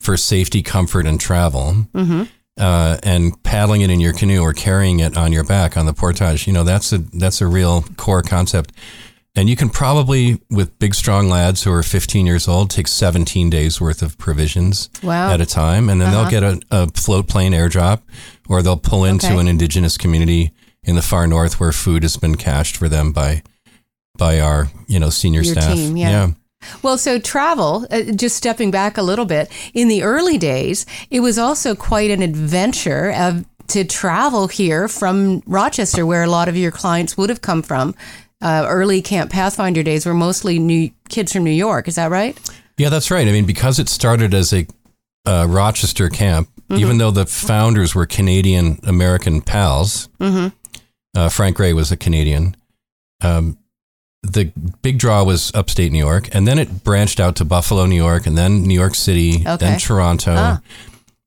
for 0.00 0.16
safety, 0.16 0.62
comfort, 0.62 1.06
and 1.06 1.20
travel, 1.20 1.86
Mm-hmm. 1.94 2.22
uh, 2.58 2.98
and 3.02 3.40
paddling 3.42 3.80
it 3.82 3.90
in 3.90 4.00
your 4.00 4.12
canoe 4.12 4.40
or 4.42 4.52
carrying 4.52 5.00
it 5.00 5.16
on 5.16 5.32
your 5.32 5.44
back 5.44 5.76
on 5.76 5.86
the 5.86 5.92
portage. 5.92 6.46
You 6.46 6.52
know, 6.52 6.64
that's 6.64 6.92
a 6.92 6.98
that's 6.98 7.40
a 7.40 7.46
real 7.46 7.82
core 7.96 8.22
concept. 8.22 8.72
And 9.36 9.48
you 9.48 9.54
can 9.54 9.68
probably, 9.68 10.40
with 10.50 10.76
big, 10.80 10.94
strong 10.94 11.28
lads 11.28 11.62
who 11.62 11.70
are 11.72 11.82
15 11.84 12.26
years 12.26 12.48
old, 12.48 12.70
take 12.70 12.88
17 12.88 13.50
days 13.50 13.80
worth 13.80 14.02
of 14.02 14.18
provisions 14.18 14.90
Wow. 15.02 15.30
at 15.32 15.40
a 15.40 15.46
time. 15.46 15.88
And 15.88 16.00
then 16.00 16.10
they'll 16.10 16.28
get 16.30 16.42
a, 16.42 16.60
a 16.72 16.88
float 16.88 17.28
plane 17.28 17.52
airdrop 17.52 18.00
or 18.48 18.62
they'll 18.62 18.76
pull 18.76 19.04
into 19.04 19.26
Okay. 19.28 19.38
an 19.38 19.46
indigenous 19.46 19.96
community 19.96 20.52
in 20.82 20.96
the 20.96 21.02
far 21.02 21.26
north 21.28 21.60
where 21.60 21.70
food 21.70 22.02
has 22.02 22.16
been 22.16 22.36
cached 22.36 22.76
for 22.76 22.88
them 22.88 23.12
by 23.12 23.42
by 24.16 24.40
our, 24.40 24.68
you 24.88 24.98
know, 24.98 25.10
senior 25.10 25.42
Your 25.42 25.54
staff. 25.54 25.74
team, 25.74 25.96
yeah. 25.96 26.30
Well, 26.82 26.98
so 26.98 27.20
travel, 27.20 27.86
uh, 27.88 28.02
just 28.16 28.36
stepping 28.36 28.72
back 28.72 28.98
a 28.98 29.02
little 29.02 29.26
bit, 29.26 29.48
in 29.74 29.86
the 29.86 30.02
early 30.02 30.36
days, 30.38 30.86
it 31.08 31.20
was 31.20 31.38
also 31.38 31.76
quite 31.76 32.10
an 32.10 32.20
adventure 32.20 33.12
of, 33.12 33.44
to 33.68 33.84
travel 33.84 34.48
here 34.48 34.88
from 34.88 35.44
Rochester, 35.46 36.04
where 36.04 36.24
a 36.24 36.26
lot 36.28 36.48
of 36.48 36.56
your 36.56 36.72
clients 36.72 37.16
would 37.16 37.28
have 37.30 37.42
come 37.42 37.62
from. 37.62 37.94
Uh, 38.40 38.64
early 38.68 39.02
Camp 39.02 39.30
Pathfinder 39.32 39.82
days 39.82 40.06
were 40.06 40.14
mostly 40.14 40.58
new 40.58 40.90
kids 41.08 41.32
from 41.32 41.42
New 41.44 41.50
York. 41.50 41.88
Is 41.88 41.96
that 41.96 42.10
right? 42.10 42.38
Yeah, 42.76 42.88
that's 42.88 43.10
right. 43.10 43.26
I 43.26 43.32
mean, 43.32 43.46
because 43.46 43.78
it 43.80 43.88
started 43.88 44.32
as 44.34 44.52
a 44.52 44.66
uh, 45.26 45.46
Rochester 45.48 46.08
camp, 46.08 46.48
Mm-hmm. 46.68 46.80
even 46.82 46.98
though 46.98 47.10
the 47.10 47.24
founders 47.24 47.94
were 47.94 48.04
Canadian 48.04 48.78
American 48.84 49.40
pals, 49.40 50.08
Mm-hmm. 50.20 50.48
uh, 51.16 51.30
Frank 51.30 51.56
Gray 51.56 51.72
was 51.72 51.90
a 51.90 51.96
Canadian. 51.96 52.54
Um, 53.22 53.56
the 54.22 54.52
big 54.82 54.98
draw 54.98 55.24
was 55.24 55.50
upstate 55.54 55.92
New 55.92 55.98
York, 55.98 56.28
and 56.34 56.46
then 56.46 56.58
it 56.58 56.84
branched 56.84 57.20
out 57.20 57.36
to 57.36 57.46
Buffalo, 57.46 57.86
New 57.86 57.96
York, 57.96 58.26
and 58.26 58.36
then 58.36 58.64
New 58.64 58.74
York 58.74 58.94
City, 58.94 59.36
Okay. 59.46 59.56
then 59.56 59.78
Toronto. 59.78 60.34
Ah. 60.36 60.60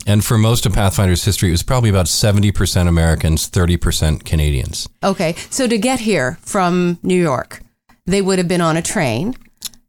And 0.08 0.24
for 0.26 0.38
most 0.38 0.66
of 0.66 0.74
Pathfinder's 0.74 1.24
history, 1.24 1.50
it 1.50 1.54
was 1.54 1.64
probably 1.64 1.90
about 1.90 2.08
70% 2.08 2.88
Americans, 2.88 3.50
30% 3.50 4.26
Canadians. 4.26 4.90
Okay. 5.04 5.36
So 5.50 5.68
to 5.68 5.78
get 5.78 6.00
here 6.00 6.38
from 6.42 6.98
New 7.04 7.20
York, 7.22 7.62
they 8.06 8.22
would 8.22 8.40
have 8.40 8.48
been 8.48 8.62
on 8.62 8.78
a 8.78 8.82
train 8.82 9.36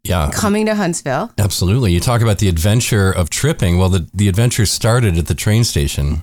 Yeah. 0.05 0.31
coming 0.33 0.67
to 0.67 0.75
Huntsville. 0.75 1.33
Absolutely. 1.39 1.93
You 1.93 2.01
talk 2.01 2.21
about 2.21 2.39
the 2.39 2.49
adventure 2.49 3.11
of 3.11 3.31
tripping. 3.31 3.79
Well, 3.79 3.89
the, 3.89 4.07
the 4.13 4.29
adventure 4.29 4.67
started 4.67 5.17
at 5.17 5.27
the 5.27 5.35
train 5.35 5.65
station. 5.65 6.23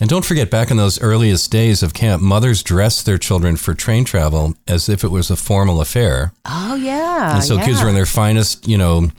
And 0.00 0.08
don't 0.08 0.24
forget, 0.24 0.48
back 0.50 0.70
in 0.70 0.76
those 0.76 1.00
earliest 1.00 1.50
days 1.50 1.82
of 1.82 1.92
camp, 1.92 2.22
mothers 2.22 2.62
dressed 2.62 3.04
their 3.04 3.18
children 3.18 3.56
for 3.56 3.74
train 3.74 4.04
travel 4.04 4.54
as 4.68 4.88
if 4.88 5.02
it 5.02 5.08
was 5.08 5.28
a 5.30 5.36
formal 5.36 5.80
affair. 5.80 6.32
Oh, 6.44 6.76
yeah. 6.76 7.34
and 7.34 7.42
so 7.44 7.56
yeah. 7.56 7.64
kids 7.64 7.82
were 7.82 7.88
in 7.88 7.96
their 7.96 8.06
finest, 8.06 8.68
you 8.68 8.78
know, 8.78 9.10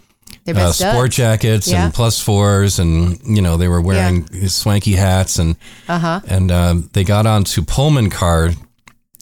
uh, 0.58 0.72
sport 0.72 1.12
jackets 1.12 1.68
Yeah. 1.68 1.86
and 1.86 1.94
plus 1.94 2.20
fours, 2.20 2.80
and 2.80 3.20
you 3.26 3.42
know 3.42 3.58
they 3.58 3.68
were 3.68 3.82
wearing 3.82 4.26
swanky 4.48 4.94
hats, 4.94 5.38
and 5.40 5.56
Uh-huh. 5.88 6.22
and 6.28 6.52
um, 6.52 6.90
they 6.94 7.04
got 7.04 7.26
onto 7.26 7.62
Pullman 7.64 8.10
car 8.10 8.52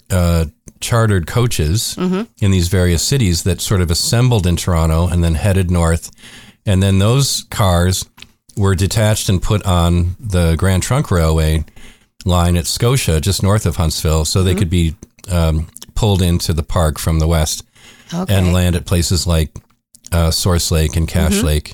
uh, 0.09 0.45
chartered 0.79 1.27
coaches 1.27 1.95
Mm-hmm. 1.97 2.21
in 2.39 2.51
these 2.51 2.67
various 2.67 3.03
cities 3.03 3.43
that 3.43 3.61
sort 3.61 3.81
of 3.81 3.91
assembled 3.91 4.45
in 4.47 4.55
Toronto 4.55 5.07
and 5.07 5.23
then 5.23 5.35
headed 5.35 5.69
north, 5.71 6.11
and 6.65 6.81
then 6.83 6.99
those 6.99 7.43
cars 7.49 8.05
were 8.55 8.75
detached 8.75 9.29
and 9.29 9.41
put 9.41 9.63
on 9.65 10.15
the 10.19 10.55
Grand 10.55 10.83
Trunk 10.83 11.11
Railway 11.11 11.63
line 12.25 12.57
at 12.57 12.65
Scotia, 12.67 13.21
just 13.21 13.43
north 13.43 13.65
of 13.65 13.75
Huntsville, 13.75 14.25
so 14.25 14.39
Mm-hmm. 14.39 14.47
they 14.47 14.55
could 14.55 14.69
be 14.69 14.95
um, 15.29 15.67
pulled 15.95 16.21
into 16.21 16.53
the 16.53 16.63
park 16.63 16.97
from 16.99 17.19
the 17.19 17.27
west 17.27 17.63
Okay. 18.13 18.33
and 18.33 18.53
land 18.53 18.75
at 18.75 18.85
places 18.85 19.27
like 19.27 19.51
uh, 20.11 20.31
Source 20.31 20.71
Lake 20.71 20.95
and 20.95 21.07
Cache 21.07 21.35
Mm-hmm. 21.37 21.45
Lake. 21.45 21.73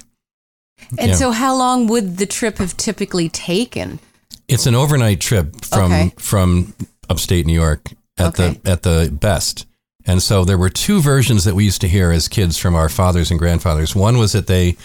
And 0.98 1.10
Yeah. 1.12 1.16
so, 1.16 1.32
how 1.32 1.56
long 1.56 1.88
would 1.88 2.18
the 2.18 2.26
trip 2.26 2.58
have 2.58 2.76
typically 2.78 3.30
taken? 3.30 4.00
It's 4.48 4.66
an 4.66 4.76
overnight 4.76 5.22
trip 5.22 5.64
from 5.66 5.92
Okay. 5.94 6.14
from 6.18 6.74
upstate 7.10 7.46
New 7.46 7.54
York 7.54 7.92
at 8.18 8.28
Okay. 8.40 8.60
the 8.64 8.72
at 8.72 8.84
the 8.84 9.10
best. 9.12 9.66
And 10.06 10.22
so 10.22 10.44
there 10.44 10.58
were 10.58 10.70
two 10.70 11.02
versions 11.02 11.46
that 11.46 11.56
we 11.56 11.64
used 11.64 11.80
to 11.82 11.88
hear 11.88 12.12
as 12.12 12.28
kids 12.28 12.58
from 12.58 12.76
our 12.76 12.90
fathers 12.90 13.32
and 13.32 13.40
grandfathers. 13.40 13.96
One 13.96 14.18
was 14.18 14.34
that 14.34 14.48
they 14.48 14.76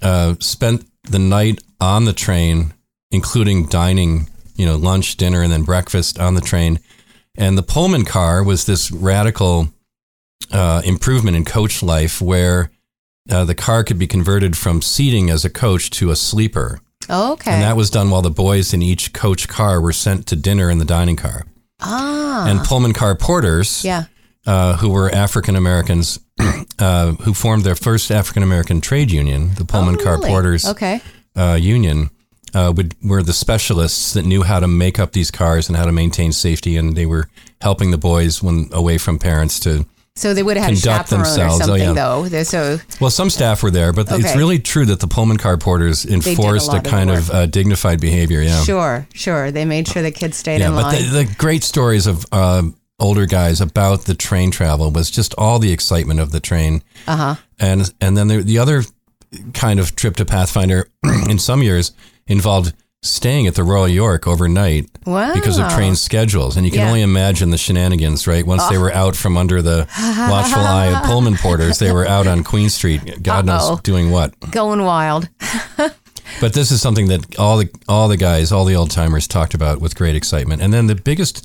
uh, 0.00 0.36
spent 0.38 0.86
the 1.10 1.18
night 1.18 1.60
on 1.80 2.04
the 2.04 2.12
train, 2.12 2.72
including 3.10 3.66
dining, 3.66 4.28
you 4.54 4.64
know, 4.64 4.76
lunch, 4.76 5.16
dinner, 5.16 5.42
and 5.42 5.52
then 5.52 5.64
breakfast 5.64 6.20
on 6.20 6.34
the 6.34 6.40
train. 6.40 6.78
And 7.36 7.58
the 7.58 7.64
Pullman 7.64 8.04
car 8.04 8.44
was 8.44 8.64
this 8.66 8.92
radical 8.92 9.68
uh, 10.52 10.82
improvement 10.84 11.36
in 11.36 11.44
coach 11.44 11.82
life 11.82 12.20
where 12.20 12.70
uh, 13.30 13.44
the 13.44 13.54
car 13.54 13.84
could 13.84 13.98
be 13.98 14.06
converted 14.06 14.56
from 14.56 14.80
seating 14.82 15.30
as 15.30 15.44
a 15.44 15.50
coach 15.50 15.90
to 15.90 16.10
a 16.10 16.16
sleeper. 16.16 16.80
Okay. 17.10 17.50
And 17.50 17.62
that 17.62 17.76
was 17.76 17.90
done 17.90 18.10
while 18.10 18.22
the 18.22 18.30
boys 18.30 18.72
in 18.74 18.82
each 18.82 19.12
coach 19.12 19.48
car 19.48 19.80
were 19.80 19.92
sent 19.92 20.26
to 20.28 20.36
dinner 20.36 20.70
in 20.70 20.78
the 20.78 20.84
dining 20.84 21.16
car. 21.16 21.44
ah. 21.80 22.46
And 22.48 22.60
Pullman 22.60 22.92
car 22.92 23.14
porters, 23.14 23.84
yeah. 23.84 24.04
uh, 24.46 24.76
who 24.76 24.90
were 24.90 25.10
African 25.14 25.56
Americans, 25.56 26.18
uh, 26.78 27.12
who 27.12 27.34
formed 27.34 27.64
their 27.64 27.74
first 27.74 28.10
African 28.10 28.42
American 28.42 28.80
trade 28.80 29.10
union, 29.10 29.54
the 29.56 29.64
Pullman 29.64 29.96
Oh, 30.00 30.04
Car 30.04 30.14
really? 30.18 30.28
Porters 30.28 30.66
Okay. 30.66 31.00
uh, 31.36 31.58
Union, 31.60 32.10
uh, 32.54 32.72
would, 32.76 32.94
were 33.02 33.22
the 33.22 33.32
specialists 33.32 34.12
that 34.14 34.24
knew 34.24 34.42
how 34.42 34.60
to 34.60 34.68
make 34.68 34.98
up 34.98 35.12
these 35.12 35.30
cars 35.30 35.68
and 35.68 35.76
how 35.76 35.84
to 35.84 35.92
maintain 35.92 36.32
safety, 36.32 36.76
and 36.76 36.94
they 36.96 37.06
were 37.06 37.28
helping 37.60 37.90
the 37.90 37.98
boys 37.98 38.42
when 38.42 38.68
away 38.72 38.96
from 38.98 39.18
parents 39.18 39.58
to. 39.60 39.84
So 40.18 40.34
they 40.34 40.42
would 40.42 40.56
have 40.56 40.66
had 40.66 40.74
a 40.74 40.76
chaperone 40.76 41.22
themselves. 41.22 41.60
or 41.60 41.62
Oh, 41.64 41.66
something, 41.66 41.82
yeah. 41.82 41.92
though. 41.92 42.28
They're 42.28 42.44
So 42.44 42.78
Well, 43.00 43.10
some 43.10 43.30
staff 43.30 43.62
were 43.62 43.70
there, 43.70 43.92
but 43.92 44.06
it's 44.10 44.36
really 44.36 44.58
true 44.58 44.84
that 44.86 45.00
the 45.00 45.06
Pullman 45.06 45.36
Car 45.38 45.56
Porters 45.56 46.02
did 46.02 46.12
a 46.26 46.30
enforced 46.30 46.72
a 46.72 46.80
kind 46.80 47.10
of 47.10 47.28
work. 47.28 47.36
uh, 47.36 47.46
dignified 47.46 48.00
behavior. 48.00 48.40
Yeah. 48.42 48.62
sure, 48.64 49.06
sure. 49.14 49.50
They 49.50 49.64
made 49.64 49.88
sure 49.88 50.02
the 50.02 50.10
kids 50.10 50.36
stayed 50.36 50.60
Yeah, 50.60 50.68
in 50.68 50.74
but 50.74 50.82
line. 50.84 51.02
the, 51.02 51.24
the 51.24 51.34
great 51.38 51.62
stories 51.64 52.06
of 52.06 52.24
uh, 52.32 52.62
older 53.00 53.26
guys 53.26 53.60
about 53.60 54.06
the 54.06 54.14
train 54.14 54.50
travel 54.50 54.90
was 54.90 55.10
just 55.10 55.34
all 55.38 55.58
the 55.58 55.72
excitement 55.72 56.18
of 56.20 56.32
the 56.32 56.40
train. 56.40 56.82
Uh 57.06 57.16
huh. 57.16 57.34
And 57.60 57.92
and 58.00 58.16
then 58.16 58.28
the, 58.28 58.42
the 58.42 58.58
other 58.58 58.82
kind 59.54 59.78
of 59.78 59.94
trip 59.94 60.16
to 60.16 60.24
Pathfinder 60.24 60.88
in 61.28 61.38
some 61.38 61.62
years 61.62 61.92
involved 62.26 62.72
staying 63.02 63.46
at 63.46 63.54
the 63.54 63.62
Royal 63.62 63.86
York 63.88 64.26
overnight 64.26 64.90
Wow. 65.06 65.32
because 65.32 65.58
of 65.58 65.72
train 65.72 65.94
schedules. 65.94 66.56
And 66.56 66.66
you 66.66 66.72
can 66.72 66.80
Yeah. 66.80 66.88
only 66.88 67.02
imagine 67.02 67.50
the 67.50 67.56
shenanigans, 67.58 68.26
right? 68.26 68.44
Once 68.46 68.66
they 68.66 68.78
were 68.78 68.92
out 68.92 69.14
from 69.16 69.36
under 69.36 69.62
the 69.62 69.86
watchful 70.28 70.62
eye 70.62 70.86
of 70.86 71.04
Pullman 71.04 71.36
porters, 71.36 71.78
they 71.78 71.92
were 71.92 72.06
out 72.06 72.26
on 72.26 72.42
Queen 72.42 72.68
Street, 72.70 73.22
God 73.22 73.48
Uh-oh. 73.48 73.70
knows 73.70 73.80
doing 73.82 74.10
what. 74.10 74.34
Going 74.50 74.82
wild. 74.82 75.28
But 76.42 76.52
this 76.52 76.70
is 76.70 76.82
something 76.82 77.08
that 77.08 77.38
all 77.38 77.56
the 77.56 77.68
all 77.88 78.06
the 78.06 78.18
guys, 78.18 78.52
all 78.52 78.66
the 78.66 78.76
old 78.76 78.90
timers 78.90 79.26
talked 79.26 79.54
about 79.54 79.80
with 79.80 79.96
great 79.96 80.14
excitement. 80.14 80.60
And 80.60 80.72
then 80.74 80.86
the 80.86 80.94
biggest 80.94 81.44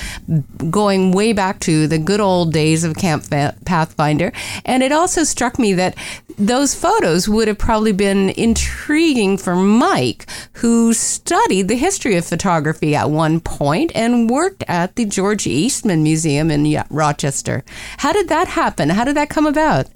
going 0.71 1.11
way 1.11 1.33
back 1.33 1.59
to 1.61 1.89
the 1.89 1.99
good 1.99 2.21
old 2.21 2.53
days 2.53 2.85
of 2.85 2.95
Camp 2.95 3.25
Pathfinder. 3.65 4.33
And 4.65 4.85
it 4.85 4.93
also 4.93 5.25
struck 5.25 5.59
me 5.59 5.73
that 5.75 5.97
those 6.39 6.75
photos 6.75 7.29
would 7.29 7.49
have 7.49 7.59
probably 7.59 7.93
been 7.93 8.31
intriguing 8.31 9.37
for 9.37 9.57
Mike, 9.57 10.27
who 10.55 10.95
studied 10.95 11.67
the 11.67 11.75
history 11.75 12.17
of 12.17 12.25
photography 12.25 12.95
at 12.95 13.11
one 13.11 13.41
point 13.41 13.91
and 13.95 14.31
worked 14.31 14.63
at 14.69 14.95
the 14.95 15.05
George 15.05 15.47
Eastman 15.49 16.05
Museum 16.05 16.51
in 16.51 16.83
Rochester. 16.91 17.65
How 17.99 18.13
did 18.13 18.29
that 18.29 18.49
happen? 18.49 18.91
How 18.91 19.05
did 19.05 19.17
that 19.17 19.31
come 19.31 19.47
about? 19.47 19.89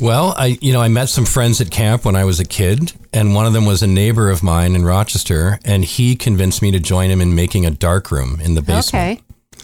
Well, 0.00 0.34
I 0.36 0.58
you 0.60 0.72
know 0.72 0.80
I 0.80 0.88
met 0.88 1.08
some 1.08 1.24
friends 1.24 1.60
at 1.60 1.70
camp 1.70 2.04
when 2.04 2.16
I 2.16 2.24
was 2.24 2.40
a 2.40 2.44
kid, 2.44 2.92
and 3.12 3.34
one 3.34 3.46
of 3.46 3.52
them 3.52 3.66
was 3.66 3.82
a 3.82 3.86
neighbor 3.86 4.30
of 4.30 4.42
mine 4.42 4.74
in 4.74 4.84
Rochester, 4.84 5.58
and 5.64 5.84
he 5.84 6.16
convinced 6.16 6.60
me 6.62 6.70
to 6.72 6.80
join 6.80 7.10
him 7.10 7.20
in 7.20 7.34
making 7.34 7.66
a 7.66 7.70
dark 7.70 8.10
room 8.10 8.40
in 8.40 8.54
the 8.54 8.62
basement. 8.62 9.20
Okay. 9.20 9.62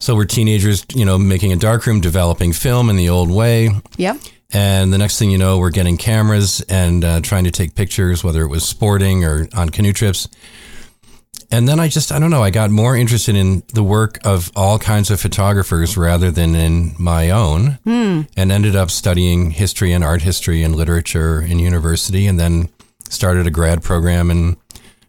So 0.00 0.14
we're 0.14 0.24
teenagers, 0.26 0.84
you 0.94 1.04
know, 1.04 1.18
making 1.18 1.52
a 1.52 1.56
dark 1.56 1.86
room, 1.86 2.00
developing 2.00 2.52
film 2.52 2.90
in 2.90 2.96
the 2.96 3.08
old 3.08 3.30
way, 3.30 3.70
Yep. 3.96 4.18
and 4.52 4.92
the 4.92 4.98
next 4.98 5.18
thing 5.18 5.30
you 5.30 5.38
know, 5.38 5.58
we're 5.58 5.70
getting 5.70 5.96
cameras 5.96 6.60
and 6.68 7.04
uh, 7.04 7.20
trying 7.20 7.44
to 7.44 7.50
take 7.50 7.74
pictures, 7.74 8.22
whether 8.24 8.42
it 8.42 8.48
was 8.48 8.64
sporting 8.66 9.24
or 9.24 9.48
on 9.54 9.70
canoe 9.70 9.92
trips. 9.92 10.28
And 11.50 11.68
then 11.68 11.78
I 11.78 11.88
just, 11.88 12.10
I 12.12 12.18
don't 12.18 12.30
know, 12.30 12.42
I 12.42 12.50
got 12.50 12.70
more 12.70 12.96
interested 12.96 13.36
in 13.36 13.62
the 13.72 13.82
work 13.82 14.18
of 14.24 14.50
all 14.56 14.78
kinds 14.78 15.10
of 15.10 15.20
photographers 15.20 15.96
rather 15.96 16.30
than 16.30 16.54
in 16.54 16.94
my 16.98 17.30
own, 17.30 17.78
and 18.36 18.52
ended 18.52 18.76
up 18.76 18.90
studying 18.90 19.50
history 19.52 19.92
and 19.92 20.02
art 20.02 20.22
history 20.22 20.62
and 20.62 20.74
literature 20.74 21.40
in 21.40 21.58
university, 21.58 22.26
and 22.26 22.38
then 22.38 22.68
started 23.08 23.46
a 23.46 23.50
grad 23.50 23.82
program 23.82 24.30
in 24.30 24.56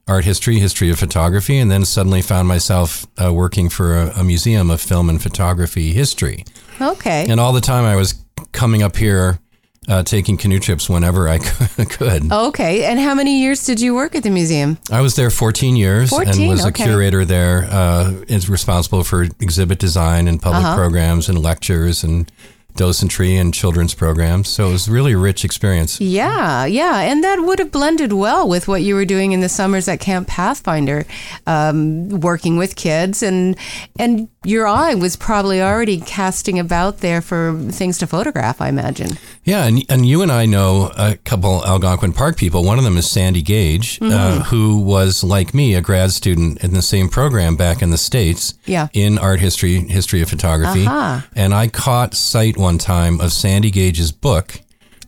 art 0.08 0.24
history, 0.26 0.60
history 0.60 0.92
of 0.92 1.00
photography, 1.00 1.58
and 1.58 1.72
then 1.72 1.84
suddenly 1.84 2.22
found 2.22 2.48
myself 2.48 3.08
uh, 3.24 3.34
working 3.34 3.70
for 3.70 3.96
a, 3.96 4.20
a 4.20 4.24
museum 4.24 4.70
of 4.70 4.80
film 4.80 5.10
and 5.10 5.22
photography 5.22 5.94
history. 5.94 6.46
Okay. 6.80 7.26
And 7.28 7.40
all 7.40 7.54
the 7.54 7.62
time 7.62 7.86
I 7.86 7.96
was 7.96 8.24
coming 8.52 8.84
up 8.84 8.98
here, 8.98 9.40
uh, 9.88 10.04
taking 10.04 10.38
canoe 10.38 10.60
trips 10.60 10.90
whenever 10.90 11.28
I 11.30 11.38
could. 11.90 12.32
Okay. 12.32 12.86
And 12.86 13.00
how 13.00 13.14
many 13.14 13.42
years 13.42 13.66
did 13.66 13.80
you 13.82 13.94
work 13.96 14.16
at 14.16 14.24
the 14.24 14.30
museum? 14.30 14.78
I 14.92 15.02
was 15.02 15.16
there 15.16 15.30
14 15.30 15.76
years 15.76 16.10
14, 16.10 16.42
and 16.42 16.50
was 16.50 16.66
okay. 16.66 16.84
a 16.84 16.88
curator 16.88 17.26
there. 17.26 17.68
Uh, 17.70 18.12
is 18.28 18.50
responsible 18.50 19.04
for 19.04 19.24
exhibit 19.40 19.80
design 19.80 20.28
and 20.28 20.42
public 20.42 20.64
Uh-huh. 20.64 20.76
programs 20.76 21.30
and 21.30 21.38
lectures 21.42 22.04
and 22.04 22.32
docentry 22.76 23.36
and 23.36 23.54
children's 23.54 23.94
programs. 23.94 24.50
So 24.50 24.70
it 24.70 24.72
was 24.74 24.90
really 24.90 25.14
a 25.14 25.18
rich 25.18 25.46
experience. 25.46 26.00
Yeah, 26.02 26.66
yeah, 26.66 27.00
and 27.00 27.24
that 27.24 27.40
would 27.42 27.60
have 27.60 27.72
blended 27.72 28.14
well 28.14 28.48
with 28.48 28.68
what 28.68 28.82
you 28.84 28.96
were 28.96 29.06
doing 29.06 29.32
in 29.32 29.40
the 29.42 29.50
summers 29.50 29.88
at 29.88 30.00
Camp 30.00 30.28
Pathfinder, 30.28 31.06
um, 31.48 32.10
working 32.22 32.58
with 32.58 32.76
kids, 32.76 33.24
and 33.24 33.56
and 33.98 34.28
your 34.44 34.68
eye 34.68 34.94
was 34.94 35.16
probably 35.16 35.62
already 35.62 36.00
casting 36.00 36.60
about 36.60 37.00
there 37.00 37.22
for 37.22 37.58
things 37.72 37.98
to 38.00 38.08
photograph. 38.08 38.62
I 38.62 38.70
imagine. 38.70 39.18
Yeah, 39.44 39.66
and, 39.66 39.84
and 39.90 40.06
you 40.06 40.22
and 40.22 40.32
I 40.32 40.46
know 40.46 40.92
a 40.98 41.16
couple 41.18 41.64
Algonquin 41.66 42.14
Park 42.14 42.38
people. 42.38 42.64
One 42.64 42.78
of 42.78 42.84
them 42.84 42.98
is 42.98 43.10
Sandy 43.10 43.42
Gage, 43.42 44.00
Mm-hmm. 44.00 44.12
uh, 44.12 44.44
who 44.46 44.80
was, 44.82 45.24
like 45.24 45.54
me, 45.54 45.76
a 45.76 45.82
grad 45.82 46.12
student 46.12 46.64
in 46.64 46.74
the 46.74 46.82
same 46.82 47.10
program 47.10 47.56
back 47.56 47.82
in 47.82 47.92
the 47.92 47.98
States 47.98 48.54
Yeah. 48.66 48.88
in 48.94 49.18
art 49.18 49.40
history, 49.40 49.80
history 49.88 50.22
of 50.22 50.30
photography. 50.30 50.86
Aha. 50.86 51.28
And 51.36 51.54
I 51.54 51.68
caught 51.68 52.14
sight 52.14 52.58
one 52.66 52.78
time 52.80 53.22
of 53.22 53.32
Sandy 53.32 53.70
Gage's 53.70 54.12
book 54.12 54.60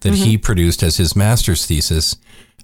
that 0.02 0.14
Mm-hmm. 0.14 0.24
he 0.26 0.38
produced 0.38 0.84
as 0.84 0.98
his 0.98 1.16
master's 1.16 1.66
thesis, 1.66 2.16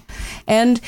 And 0.47 0.81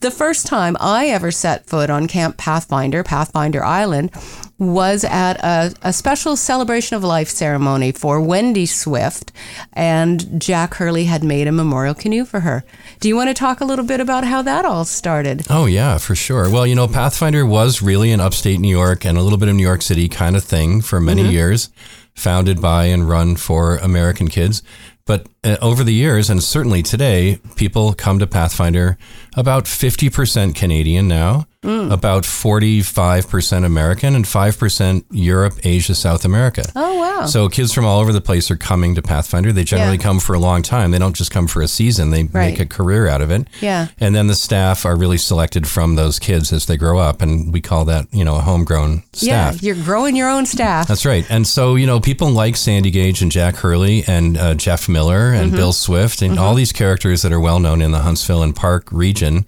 the 0.00 0.10
first 0.10 0.46
time 0.46 0.78
I 0.80 1.08
ever 1.08 1.30
set 1.30 1.66
foot 1.66 1.90
on 1.90 2.08
Camp 2.08 2.38
Pathfinder, 2.38 3.04
Pathfinder 3.04 3.62
Island, 3.62 4.12
was 4.58 5.04
at 5.04 5.34
a, 5.42 5.74
a, 5.82 5.92
special 5.92 6.36
celebration 6.36 6.96
of 6.96 7.02
life 7.02 7.28
ceremony 7.28 7.90
for 7.90 8.20
Wendy 8.20 8.66
Swift, 8.66 9.32
and 9.72 10.40
Jack 10.40 10.74
Hurley 10.74 11.04
had 11.04 11.24
made 11.24 11.48
a 11.48 11.52
memorial 11.52 11.94
canoe 11.94 12.24
for 12.24 12.40
her. 12.40 12.64
Do 13.00 13.08
you 13.08 13.16
want 13.16 13.30
to 13.30 13.34
talk 13.34 13.60
a 13.60 13.64
little 13.64 13.84
bit 13.84 14.00
about 14.00 14.24
how 14.24 14.42
that 14.42 14.64
all 14.64 14.84
started? 14.84 15.42
Oh, 15.50 15.66
yeah, 15.66 15.98
for 15.98 16.14
sure. 16.14 16.48
Well, 16.48 16.66
you 16.66 16.76
know, 16.76 16.86
Pathfinder 16.86 17.44
was 17.44 17.82
really 17.82 18.12
an 18.12 18.20
upstate 18.20 18.60
New 18.60 18.68
York 18.68 19.04
and 19.04 19.18
a 19.18 19.22
little 19.22 19.38
bit 19.38 19.48
of 19.48 19.56
New 19.56 19.62
York 19.62 19.82
City 19.82 20.08
kind 20.08 20.36
of 20.36 20.44
thing 20.44 20.80
for 20.80 21.00
many 21.00 21.22
mm-hmm. 21.22 21.32
years, 21.32 21.70
founded 22.14 22.60
by 22.60 22.84
and 22.84 23.08
run 23.08 23.34
for 23.34 23.78
American 23.78 24.28
kids. 24.28 24.62
But 25.06 25.26
uh, 25.42 25.56
over 25.60 25.84
the 25.84 25.92
years, 25.92 26.30
and 26.30 26.42
certainly 26.42 26.82
today, 26.82 27.38
people 27.56 27.92
come 27.92 28.18
to 28.20 28.26
Pathfinder 28.26 28.96
about 29.36 29.64
50% 29.64 30.54
Canadian 30.54 31.08
now, 31.08 31.46
mm. 31.64 31.92
about 31.92 32.24
45% 32.24 33.64
American, 33.64 34.14
and 34.14 34.24
5% 34.24 35.04
Europe, 35.10 35.54
Asia, 35.64 35.94
South 35.94 36.24
America. 36.24 36.64
Oh, 36.76 36.98
wow. 36.98 37.26
So 37.26 37.48
kids 37.48 37.72
from 37.72 37.84
all 37.84 38.00
over 38.00 38.12
the 38.12 38.20
place 38.20 38.50
are 38.50 38.56
coming 38.56 38.94
to 38.94 39.02
Pathfinder. 39.02 39.52
They 39.52 39.64
generally 39.64 39.96
yeah. 39.96 40.02
come 40.02 40.20
for 40.20 40.34
a 40.34 40.38
long 40.38 40.62
time. 40.62 40.90
They 40.90 40.98
don't 40.98 41.16
just 41.16 41.30
come 41.30 41.46
for 41.46 41.62
a 41.62 41.68
season, 41.68 42.10
they 42.10 42.24
right. 42.24 42.50
make 42.50 42.60
a 42.60 42.66
career 42.66 43.08
out 43.08 43.22
of 43.22 43.30
it. 43.30 43.48
Yeah. 43.60 43.88
And 43.98 44.14
then 44.14 44.26
the 44.26 44.34
staff 44.34 44.84
are 44.84 44.96
really 44.96 45.18
selected 45.18 45.66
from 45.66 45.96
those 45.96 46.18
kids 46.18 46.52
as 46.52 46.66
they 46.66 46.76
grow 46.76 46.98
up. 46.98 47.22
And 47.22 47.52
we 47.52 47.60
call 47.60 47.86
that, 47.86 48.06
you 48.12 48.24
know, 48.24 48.36
a 48.36 48.40
homegrown 48.40 49.02
staff. 49.12 49.62
Yeah, 49.62 49.74
you're 49.74 49.84
growing 49.84 50.16
your 50.16 50.28
own 50.28 50.46
staff. 50.46 50.88
That's 50.88 51.06
right. 51.06 51.24
And 51.30 51.46
so, 51.46 51.76
you 51.76 51.86
know, 51.86 52.00
people 52.00 52.30
like 52.30 52.56
Sandy 52.56 52.90
Gage 52.90 53.22
and 53.22 53.32
Jack 53.32 53.56
Hurley 53.56 54.04
and 54.06 54.36
uh, 54.36 54.54
Jeff 54.54 54.88
Miller 54.88 55.32
and 55.32 55.48
mm-hmm. 55.48 55.56
Bill 55.56 55.72
Swift 55.72 56.22
and 56.22 56.34
mm-hmm. 56.34 56.42
all 56.42 56.54
these 56.54 56.72
characters 56.72 57.22
that 57.22 57.32
are 57.32 57.40
well 57.40 57.60
known 57.60 57.80
in 57.80 57.92
the 57.92 58.00
Huntsville 58.00 58.42
and 58.42 58.54
Park 58.54 58.90
region 58.92 59.46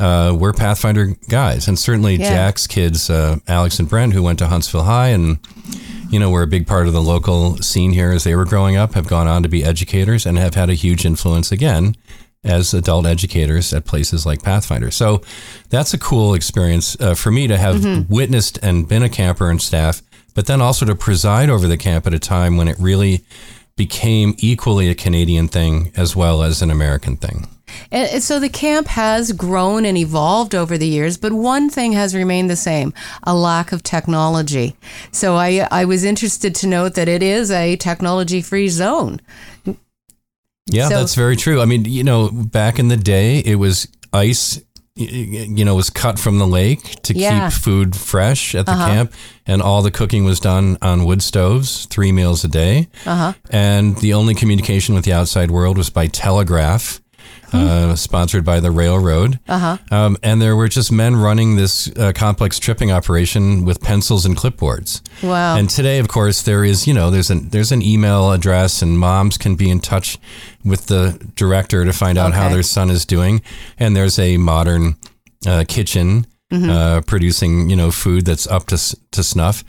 uh, 0.00 0.34
we're 0.34 0.54
Pathfinder 0.54 1.08
guys, 1.28 1.68
and 1.68 1.78
certainly 1.78 2.16
yeah. 2.16 2.30
Jack's 2.30 2.66
kids, 2.66 3.10
uh, 3.10 3.36
Alex 3.46 3.78
and 3.78 3.88
Brent, 3.88 4.14
who 4.14 4.22
went 4.22 4.38
to 4.38 4.46
Huntsville 4.46 4.84
High, 4.84 5.08
and 5.08 5.38
you 6.08 6.18
know 6.18 6.30
were 6.30 6.42
a 6.42 6.46
big 6.46 6.66
part 6.66 6.86
of 6.86 6.94
the 6.94 7.02
local 7.02 7.58
scene 7.58 7.92
here 7.92 8.10
as 8.10 8.24
they 8.24 8.34
were 8.34 8.46
growing 8.46 8.76
up, 8.76 8.94
have 8.94 9.06
gone 9.06 9.28
on 9.28 9.42
to 9.42 9.48
be 9.48 9.62
educators 9.62 10.24
and 10.24 10.38
have 10.38 10.54
had 10.54 10.70
a 10.70 10.74
huge 10.74 11.04
influence 11.04 11.52
again 11.52 11.94
as 12.42 12.72
adult 12.72 13.04
educators 13.04 13.72
at 13.74 13.84
places 13.84 14.24
like 14.24 14.42
Pathfinder. 14.42 14.90
So 14.90 15.20
that's 15.68 15.92
a 15.92 15.98
cool 15.98 16.32
experience 16.32 16.98
uh, 16.98 17.14
for 17.14 17.30
me 17.30 17.46
to 17.46 17.58
have 17.58 17.76
mm-hmm. 17.76 18.12
witnessed 18.12 18.58
and 18.62 18.88
been 18.88 19.02
a 19.02 19.10
camper 19.10 19.50
and 19.50 19.60
staff, 19.60 20.00
but 20.34 20.46
then 20.46 20.62
also 20.62 20.86
to 20.86 20.94
preside 20.94 21.50
over 21.50 21.68
the 21.68 21.76
camp 21.76 22.06
at 22.06 22.14
a 22.14 22.18
time 22.18 22.56
when 22.56 22.68
it 22.68 22.78
really 22.78 23.20
became 23.76 24.34
equally 24.38 24.88
a 24.88 24.94
Canadian 24.94 25.48
thing 25.48 25.92
as 25.96 26.16
well 26.16 26.42
as 26.42 26.62
an 26.62 26.70
American 26.70 27.16
thing. 27.16 27.46
And 27.90 28.22
so 28.22 28.38
the 28.38 28.48
camp 28.48 28.88
has 28.88 29.32
grown 29.32 29.84
and 29.84 29.96
evolved 29.96 30.54
over 30.54 30.78
the 30.78 30.86
years, 30.86 31.16
but 31.16 31.32
one 31.32 31.70
thing 31.70 31.92
has 31.92 32.14
remained 32.14 32.50
the 32.50 32.56
same 32.56 32.92
a 33.22 33.34
lack 33.34 33.72
of 33.72 33.82
technology. 33.82 34.76
So 35.12 35.36
I, 35.36 35.66
I 35.70 35.84
was 35.84 36.04
interested 36.04 36.54
to 36.56 36.66
note 36.66 36.94
that 36.94 37.08
it 37.08 37.22
is 37.22 37.50
a 37.50 37.76
technology 37.76 38.42
free 38.42 38.68
zone. 38.68 39.20
Yeah, 40.66 40.88
so, 40.88 40.98
that's 40.98 41.14
very 41.14 41.36
true. 41.36 41.60
I 41.60 41.64
mean, 41.64 41.84
you 41.84 42.04
know, 42.04 42.30
back 42.30 42.78
in 42.78 42.88
the 42.88 42.96
day, 42.96 43.38
it 43.40 43.56
was 43.56 43.88
ice 44.12 44.60
you 45.00 45.64
know 45.64 45.74
was 45.74 45.88
cut 45.88 46.18
from 46.18 46.38
the 46.38 46.46
lake 46.46 46.82
to 47.02 47.14
yeah. 47.14 47.48
keep 47.48 47.58
food 47.58 47.96
fresh 47.96 48.54
at 48.54 48.66
the 48.66 48.72
uh-huh. 48.72 48.86
camp 48.86 49.12
and 49.46 49.62
all 49.62 49.82
the 49.82 49.90
cooking 49.90 50.24
was 50.24 50.40
done 50.40 50.76
on 50.82 51.04
wood 51.04 51.22
stoves 51.22 51.86
three 51.86 52.12
meals 52.12 52.44
a 52.44 52.48
day 52.48 52.88
uh-huh. 53.06 53.32
and 53.50 53.96
the 53.98 54.12
only 54.12 54.34
communication 54.34 54.94
with 54.94 55.04
the 55.04 55.12
outside 55.12 55.50
world 55.50 55.78
was 55.78 55.90
by 55.90 56.06
telegraph 56.06 57.00
uh, 57.52 57.94
sponsored 57.96 58.44
by 58.44 58.60
the 58.60 58.70
railroad. 58.70 59.38
Uh-huh. 59.48 59.78
Um, 59.90 60.16
and 60.22 60.40
there 60.40 60.56
were 60.56 60.68
just 60.68 60.92
men 60.92 61.16
running 61.16 61.56
this 61.56 61.90
uh, 61.96 62.12
complex 62.14 62.58
tripping 62.58 62.92
operation 62.92 63.64
with 63.64 63.80
pencils 63.80 64.26
and 64.26 64.36
clipboards. 64.36 65.00
Wow. 65.22 65.56
And 65.56 65.68
today, 65.68 65.98
of 65.98 66.08
course, 66.08 66.42
there 66.42 66.64
is, 66.64 66.86
you 66.86 66.94
know, 66.94 67.10
there's 67.10 67.30
an, 67.30 67.48
there's 67.50 67.72
an 67.72 67.82
email 67.82 68.32
address 68.32 68.82
and 68.82 68.98
moms 68.98 69.38
can 69.38 69.56
be 69.56 69.70
in 69.70 69.80
touch 69.80 70.18
with 70.64 70.86
the 70.86 71.18
director 71.36 71.84
to 71.84 71.92
find 71.92 72.18
out 72.18 72.30
okay. 72.30 72.38
how 72.38 72.48
their 72.48 72.62
son 72.62 72.90
is 72.90 73.04
doing. 73.04 73.42
And 73.78 73.96
there's 73.96 74.18
a 74.18 74.36
modern 74.36 74.96
uh, 75.46 75.64
kitchen 75.66 76.26
mm-hmm. 76.50 76.68
Uh, 76.68 77.00
producing, 77.02 77.70
you 77.70 77.76
know, 77.76 77.90
food 77.90 78.26
that's 78.26 78.46
up 78.46 78.66
to, 78.66 78.96
to 79.12 79.22
snuff. 79.22 79.64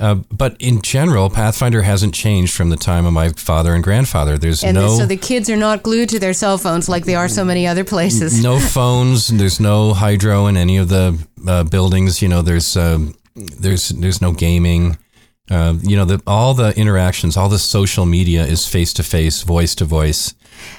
Uh, 0.00 0.16
but 0.32 0.56
in 0.58 0.82
general, 0.82 1.30
Pathfinder 1.30 1.82
hasn't 1.82 2.14
changed 2.14 2.52
from 2.52 2.70
the 2.70 2.76
time 2.76 3.06
of 3.06 3.12
my 3.12 3.28
father 3.30 3.74
and 3.74 3.84
grandfather. 3.84 4.36
There's 4.36 4.64
and 4.64 4.74
no 4.74 4.98
so 4.98 5.06
the 5.06 5.16
kids 5.16 5.48
are 5.48 5.56
not 5.56 5.84
glued 5.84 6.08
to 6.08 6.18
their 6.18 6.32
cell 6.32 6.58
phones 6.58 6.88
like 6.88 7.04
they 7.04 7.14
are 7.14 7.28
so 7.28 7.44
many 7.44 7.66
other 7.66 7.84
places. 7.84 8.42
No 8.42 8.58
phones. 8.76 9.28
There's 9.28 9.60
no 9.60 9.94
hydro 9.94 10.46
in 10.46 10.56
any 10.56 10.78
of 10.78 10.88
the 10.88 11.24
uh, 11.46 11.64
buildings. 11.64 12.20
You 12.20 12.28
know, 12.28 12.42
there's 12.42 12.76
uh, 12.76 12.98
there's 13.34 13.90
there's 13.90 14.20
no 14.20 14.32
gaming. 14.32 14.98
Uh, 15.50 15.74
you 15.82 15.94
know, 15.96 16.06
the, 16.06 16.22
all 16.26 16.54
the 16.54 16.76
interactions, 16.76 17.36
all 17.36 17.50
the 17.50 17.58
social 17.58 18.06
media 18.06 18.44
is 18.44 18.66
face 18.66 18.94
to 18.94 19.02
face, 19.02 19.42
voice 19.42 19.74
to 19.76 19.84
voice. 19.84 20.34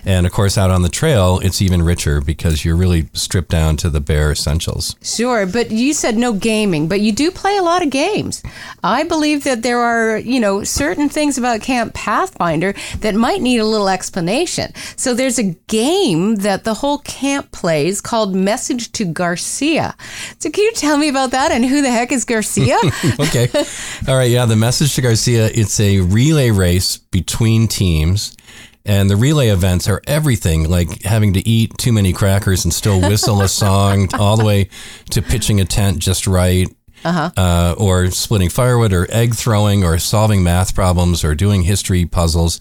And 0.06 0.26
of 0.26 0.32
course, 0.32 0.58
out 0.58 0.70
on 0.70 0.84
the 0.84 0.90
trail, 0.90 1.40
it's 1.40 1.62
even 1.62 1.82
richer 1.82 2.22
because 2.22 2.64
you're 2.64 2.76
really 2.76 3.10
stripped 3.14 3.50
down 3.50 3.78
to 3.78 3.90
the 3.90 4.00
bare 4.00 4.32
essentials. 4.32 4.96
Sure, 5.02 5.46
but 5.46 5.72
you 5.72 5.94
said 5.94 6.18
no 6.18 6.34
gaming, 6.34 6.88
but 6.88 7.02
you 7.02 7.12
do 7.12 7.32
play 7.32 7.58
a 7.58 7.64
lot 7.64 7.82
of 7.82 7.90
games. 7.90 8.44
I 8.84 9.04
believe 9.04 9.44
that 9.46 9.64
there 9.64 9.80
are, 9.80 10.18
you 10.18 10.40
know, 10.40 10.64
certain 10.64 11.10
things 11.10 11.38
about 11.38 11.62
Camp 11.62 11.94
Pathfinder 11.94 12.76
that 13.00 13.16
might 13.16 13.42
need 13.42 13.58
a 13.58 13.66
little 13.66 13.90
explanation. 13.90 14.74
So 14.96 15.14
there's 15.14 15.40
a 15.40 15.56
game 15.68 16.36
that 16.38 16.64
the 16.64 16.76
whole 16.76 17.00
camp 17.00 17.52
plays 17.52 18.02
called 18.02 18.36
Message 18.36 18.92
to 18.94 19.06
Garcia. 19.06 19.96
So 20.40 20.52
can 20.52 20.64
you 20.64 20.72
tell 20.74 20.98
me 20.98 21.10
about 21.10 21.32
that 21.32 21.52
and 21.52 21.66
who 21.66 21.82
the 21.82 21.92
heck 21.92 22.12
is 22.12 22.26
Garcia? 22.26 22.78
okay. 23.20 23.50
All 24.08 24.16
right. 24.16 24.30
Yeah. 24.30 24.46
The 24.46 24.56
Message 24.56 24.96
to 24.96 25.02
Garcia, 25.02 25.48
it's 25.48 25.80
a 25.80 26.02
relay 26.02 26.52
race 26.52 26.98
between 26.98 27.68
teams 27.68 28.36
and 28.86 29.10
the 29.10 29.16
relay 29.16 29.50
events 29.50 29.88
are 29.90 30.02
everything 30.06 30.70
like 30.70 31.02
having 31.04 31.34
to 31.34 31.48
eat 31.48 31.78
too 31.78 31.92
many 31.92 32.14
crackers 32.14 32.64
and 32.64 32.74
still 32.74 33.02
whistle 33.02 33.42
a 33.42 33.48
song, 33.48 34.10
all 34.20 34.38
the 34.38 34.46
way 34.46 34.70
to 35.10 35.22
pitching 35.22 35.60
a 35.60 35.66
tent 35.66 36.00
just 36.00 36.28
right. 36.28 36.68
Uh-huh. 37.04 37.30
Uh, 37.38 37.76
or 37.78 38.10
splitting 38.10 38.50
firewood, 38.50 38.92
or 38.92 39.06
egg 39.12 39.36
throwing, 39.36 39.84
or 39.84 40.00
solving 40.00 40.44
math 40.44 40.74
problems, 40.74 41.24
or 41.24 41.36
doing 41.36 41.62
history 41.62 42.06
puzzles. 42.06 42.60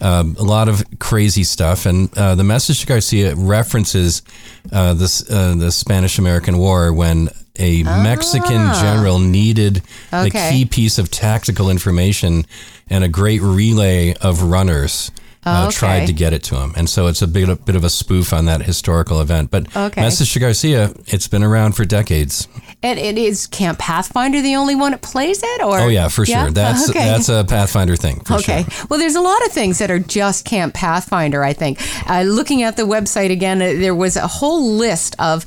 Um, 0.00 0.36
a 0.38 0.44
lot 0.44 0.68
of 0.68 0.84
crazy 1.00 1.42
stuff. 1.42 1.86
And 1.86 2.16
uh, 2.16 2.36
the 2.36 2.44
message 2.44 2.82
to 2.82 2.86
Garcia 2.86 3.34
references 3.34 4.22
uh, 4.70 4.94
this, 4.94 5.28
uh, 5.28 5.56
the 5.56 5.72
Spanish 5.72 6.20
American 6.20 6.58
War 6.58 6.92
when 6.92 7.30
a 7.58 7.82
ah. 7.84 8.02
Mexican 8.04 8.72
general 8.74 9.18
needed 9.18 9.82
okay. 10.12 10.26
a 10.26 10.52
key 10.52 10.64
piece 10.66 10.98
of 10.98 11.10
tactical 11.10 11.68
information 11.68 12.46
and 12.88 13.02
a 13.02 13.08
great 13.08 13.42
relay 13.42 14.14
of 14.20 14.44
runners 14.44 15.10
uh, 15.44 15.66
okay. 15.68 15.76
tried 15.76 16.06
to 16.06 16.12
get 16.12 16.32
it 16.32 16.42
to 16.44 16.56
him. 16.56 16.72
And 16.76 16.88
so 16.88 17.06
it's 17.06 17.22
a 17.22 17.26
bit, 17.26 17.48
a 17.48 17.56
bit 17.56 17.76
of 17.76 17.84
a 17.84 17.90
spoof 17.90 18.32
on 18.32 18.44
that 18.46 18.62
historical 18.62 19.20
event. 19.20 19.50
But 19.50 19.74
okay. 19.74 20.00
Message 20.00 20.32
to 20.34 20.38
Garcia, 20.38 20.92
it's 21.06 21.28
been 21.28 21.42
around 21.42 21.72
for 21.72 21.84
decades. 21.84 22.46
And 22.82 22.98
it 22.98 23.18
is 23.18 23.46
Camp 23.46 23.78
Pathfinder 23.78 24.40
the 24.40 24.56
only 24.56 24.74
one 24.74 24.92
that 24.92 25.02
plays 25.02 25.42
it, 25.42 25.62
or 25.62 25.78
oh 25.78 25.88
yeah, 25.88 26.08
for 26.08 26.24
yeah? 26.24 26.44
sure. 26.44 26.50
That's 26.50 26.88
okay. 26.88 27.04
that's 27.04 27.28
a 27.28 27.44
Pathfinder 27.44 27.94
thing. 27.94 28.22
okay. 28.30 28.64
Sure. 28.68 28.86
Well, 28.88 28.98
there's 28.98 29.16
a 29.16 29.20
lot 29.20 29.44
of 29.44 29.52
things 29.52 29.78
that 29.78 29.90
are 29.90 29.98
just 29.98 30.46
Camp 30.46 30.72
Pathfinder. 30.72 31.44
I 31.44 31.52
think. 31.52 31.78
Uh, 32.08 32.22
looking 32.22 32.62
at 32.62 32.78
the 32.78 32.84
website 32.84 33.30
again, 33.30 33.60
uh, 33.60 33.66
there 33.66 33.94
was 33.94 34.16
a 34.16 34.26
whole 34.26 34.72
list 34.72 35.14
of 35.18 35.44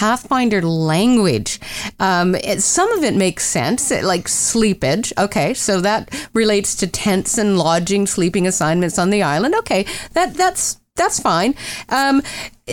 Pathfinder 0.00 0.62
language. 0.62 1.60
Um, 1.98 2.34
it, 2.34 2.62
some 2.62 2.90
of 2.92 3.04
it 3.04 3.14
makes 3.14 3.44
sense, 3.44 3.90
like 3.90 4.28
sleepage. 4.28 5.12
Okay, 5.18 5.52
so 5.52 5.82
that 5.82 6.08
relates 6.32 6.74
to 6.76 6.86
tents 6.86 7.36
and 7.36 7.58
lodging, 7.58 8.06
sleeping 8.06 8.46
assignments 8.46 8.98
on 8.98 9.10
the 9.10 9.22
island. 9.22 9.54
Okay, 9.56 9.84
that 10.14 10.32
that's 10.32 10.80
that's 10.96 11.20
fine. 11.20 11.54
Um, 11.90 12.22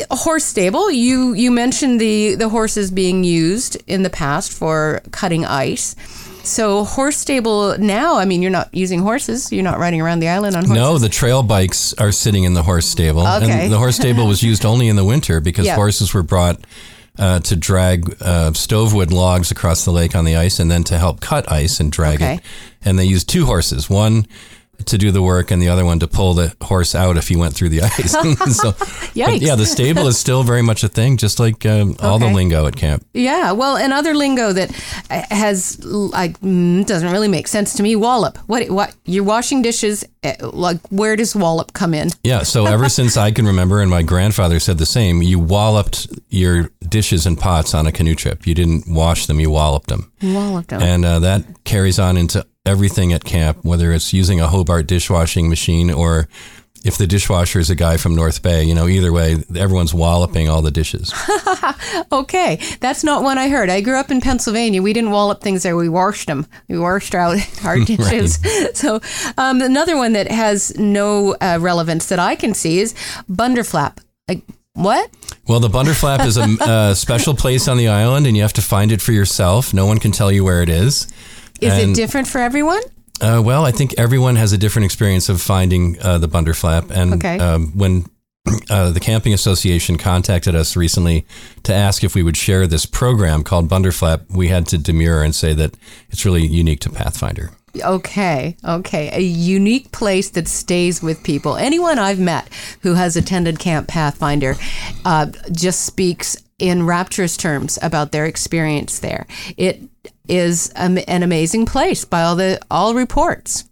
horse 0.09 0.45
stable. 0.45 0.89
You 0.89 1.33
you 1.33 1.51
mentioned 1.51 1.99
the 1.99 2.35
the 2.35 2.47
horses 2.47 2.91
being 2.91 3.25
used 3.25 3.75
in 3.87 4.03
the 4.03 4.09
past 4.09 4.53
for 4.53 5.01
cutting 5.11 5.43
ice. 5.43 5.97
So 6.43 6.85
horse 6.85 7.17
stable 7.17 7.77
now, 7.77 8.15
I 8.15 8.23
mean, 8.23 8.41
you're 8.41 8.51
not 8.51 8.73
using 8.73 9.01
horses. 9.01 9.51
You're 9.51 9.65
not 9.65 9.79
riding 9.79 9.99
around 9.99 10.19
the 10.19 10.29
island 10.29 10.55
on 10.55 10.63
horses. 10.63 10.81
No, 10.81 10.97
the 10.97 11.09
trail 11.09 11.43
bikes 11.43 11.93
are 11.95 12.13
sitting 12.13 12.45
in 12.45 12.53
the 12.53 12.63
horse 12.63 12.85
stable. 12.85 13.27
Okay. 13.27 13.65
And 13.65 13.73
the 13.73 13.77
horse 13.77 13.97
stable 13.97 14.27
was 14.27 14.41
used 14.41 14.65
only 14.65 14.87
in 14.87 14.95
the 14.95 15.03
winter 15.03 15.41
because 15.41 15.65
yep. 15.71 15.75
horses 15.75 16.13
were 16.13 16.23
brought 16.23 16.61
uh, 17.17 17.39
to 17.39 17.56
drag 17.56 18.10
uh, 18.21 18.51
stovewood 18.51 19.12
logs 19.12 19.51
across 19.51 19.86
the 19.86 19.91
lake 19.91 20.15
on 20.15 20.25
the 20.25 20.36
ice 20.36 20.60
and 20.60 20.69
then 20.69 20.84
to 20.86 20.97
help 20.97 21.19
cut 21.19 21.51
ice 21.51 21.80
and 21.80 21.91
drag 21.91 22.21
okay. 22.21 22.36
it. 22.36 22.41
And 22.84 22.97
they 22.97 23.06
used 23.06 23.27
two 23.27 23.45
horses. 23.45 23.89
One 23.89 24.27
to 24.85 24.97
do 24.97 25.11
the 25.11 25.21
work 25.21 25.51
and 25.51 25.61
the 25.61 25.69
other 25.69 25.83
one 25.85 25.99
to 25.99 26.07
pull 26.07 26.33
the 26.33 26.55
horse 26.61 26.93
out 26.95 27.17
if 27.17 27.27
he 27.27 27.35
went 27.35 27.53
through 27.55 27.69
the 27.69 27.81
ice. 27.83 28.11
so, 28.57 28.73
yeah, 29.13 29.55
the 29.55 29.65
stable 29.65 30.07
is 30.07 30.17
still 30.17 30.43
very 30.43 30.61
much 30.61 30.83
a 30.83 30.87
thing, 30.87 31.17
just 31.17 31.39
like 31.39 31.65
um, 31.65 31.95
all 31.99 32.19
the 32.19 32.27
lingo 32.27 32.65
at 32.67 32.75
camp. 32.75 33.05
Yeah, 33.13 33.51
well, 33.53 33.75
another 33.75 34.13
lingo 34.13 34.53
that 34.53 34.69
uh, 35.09 35.23
has 35.29 35.83
like 35.83 36.39
mm, 36.41 36.85
doesn't 36.85 37.11
really 37.11 37.27
make 37.27 37.47
sense 37.47 37.73
to 37.75 37.83
me. 37.83 37.95
Wallop. 37.95 38.37
What? 38.47 38.69
What? 38.69 38.95
You're 39.05 39.23
washing 39.23 39.61
dishes. 39.61 40.03
uh, 40.23 40.33
Like, 40.41 40.79
where 40.89 41.15
does 41.15 41.35
wallop 41.35 41.73
come 41.73 41.93
in? 41.93 42.09
Yeah, 42.23 42.43
so 42.43 42.65
ever 42.65 42.89
since 42.89 43.17
I 43.17 43.31
can 43.31 43.45
remember, 43.45 43.81
and 43.81 43.89
my 43.89 44.03
grandfather 44.03 44.59
said 44.59 44.77
the 44.77 44.85
same, 44.85 45.21
you 45.21 45.39
walloped 45.39 46.07
your 46.29 46.69
dishes 46.87 47.25
and 47.25 47.37
pots 47.37 47.73
on 47.73 47.87
a 47.87 47.91
canoe 47.91 48.15
trip. 48.15 48.45
You 48.47 48.53
didn't 48.53 48.85
wash 48.87 49.25
them, 49.25 49.39
you 49.39 49.49
walloped 49.49 49.87
them. 49.89 50.11
Wallop. 50.21 50.71
And 50.71 51.05
uh, 51.05 51.19
that 51.19 51.43
carries 51.63 51.99
on 51.99 52.17
into 52.17 52.45
everything 52.67 53.13
at 53.13 53.23
camp, 53.23 53.63
whether 53.63 53.91
it's 53.91 54.13
using 54.13 54.39
a 54.39 54.47
Hobart 54.47 54.88
dishwashing 54.88 55.49
machine 55.49 55.89
or 55.89 56.27
if 56.84 56.97
the 56.97 57.08
dishwasher 57.08 57.60
is 57.60 57.69
a 57.69 57.75
guy 57.75 57.97
from 57.97 58.15
North 58.15 58.41
Bay, 58.41 58.63
you 58.63 58.75
know, 58.75 58.88
either 58.88 59.12
way, 59.12 59.38
everyone's 59.56 59.93
walloping 59.93 60.47
all 60.47 60.62
the 60.62 60.71
dishes. 60.71 61.13
Okay, 62.12 62.60
that's 62.80 63.03
not 63.03 63.23
one 63.23 63.38
I 63.38 63.49
heard. 63.49 63.69
I 63.69 63.82
grew 63.82 63.97
up 63.97 64.12
in 64.12 64.21
Pennsylvania. 64.21 64.82
We 64.82 64.93
didn't 64.93 65.12
wallop 65.12 65.41
things 65.41 65.63
there. 65.63 65.75
We 65.75 65.89
washed 65.89 66.27
them. 66.27 66.47
We 66.67 66.80
washed 66.80 67.13
out 67.13 67.38
our 67.65 67.80
dishes. 67.86 68.39
So 68.73 69.01
um, 69.38 69.62
another 69.62 69.97
one 69.97 70.13
that 70.13 70.32
has 70.32 70.77
no 70.77 71.36
uh, 71.36 71.58
relevance 71.60 72.08
that 72.08 72.19
I 72.19 72.36
can 72.36 72.53
see 72.53 72.80
is 72.80 72.93
bunderflap. 73.30 73.99
Like 74.27 74.41
what? 74.73 75.10
Well, 75.47 75.60
the 75.60 75.69
Bunderflap 75.69 76.25
is 76.25 76.38
a, 76.38 76.89
a 76.91 76.95
special 76.95 77.34
place 77.34 77.67
on 77.67 77.77
the 77.77 77.88
island, 77.88 78.27
and 78.27 78.36
you 78.36 78.43
have 78.43 78.53
to 78.53 78.62
find 78.62 78.91
it 78.91 79.01
for 79.01 79.12
yourself. 79.12 79.73
No 79.73 79.86
one 79.86 79.97
can 79.97 80.12
tell 80.12 80.32
you 80.32 80.43
where 80.43 80.62
it 80.62 80.69
is. 80.69 81.08
Is 81.61 81.73
And- 81.73 81.91
it 81.91 81.95
different 81.95 82.27
for 82.27 82.39
everyone? 82.39 82.81
Uh, 83.19 83.41
well, 83.43 83.65
I 83.65 83.71
think 83.71 83.95
everyone 83.97 84.35
has 84.35 84.53
a 84.53 84.57
different 84.59 84.85
experience 84.85 85.27
of 85.27 85.41
finding 85.41 85.97
uh, 86.01 86.19
the 86.19 86.27
Bunderflap. 86.27 86.91
And 86.91 87.15
Okay. 87.15 87.39
um, 87.39 87.71
when 87.73 88.05
uh, 88.69 88.91
the 88.91 88.99
Camping 88.99 89.33
Association 89.33 89.97
contacted 89.97 90.55
us 90.55 90.75
recently 90.75 91.25
to 91.63 91.73
ask 91.73 92.03
if 92.03 92.13
we 92.13 92.21
would 92.21 92.37
share 92.37 92.67
this 92.67 92.85
program 92.85 93.43
called 93.43 93.69
Bunderflap, 93.69 94.25
we 94.29 94.49
had 94.49 94.67
to 94.67 94.77
demur 94.77 95.23
and 95.23 95.33
say 95.33 95.53
that 95.53 95.73
it's 96.11 96.25
really 96.25 96.45
unique 96.45 96.79
to 96.81 96.91
Pathfinder. 96.91 97.49
Okay, 97.83 98.55
okay. 98.63 99.09
A 99.13 99.21
unique 99.21 99.91
place 99.91 100.29
that 100.31 100.47
stays 100.47 101.01
with 101.01 101.23
people. 101.23 101.55
Anyone 101.57 101.99
I've 101.99 102.19
met 102.19 102.47
who 102.81 102.93
has 102.93 103.15
attended 103.15 103.59
Camp 103.59 103.87
Pathfinder 103.87 104.55
uh, 105.05 105.27
just 105.51 105.81
speaks 105.85 106.37
in 106.59 106.85
rapturous 106.85 107.37
terms 107.37 107.77
about 107.81 108.11
their 108.11 108.25
experience 108.25 108.99
there. 108.99 109.27
It 109.57 109.81
is 110.27 110.69
an 110.75 111.23
amazing 111.23 111.65
place 111.65 112.05
by 112.05 112.23
all 112.23 112.35
the 112.35 112.59
all 112.69 112.93
reports. 112.93 113.63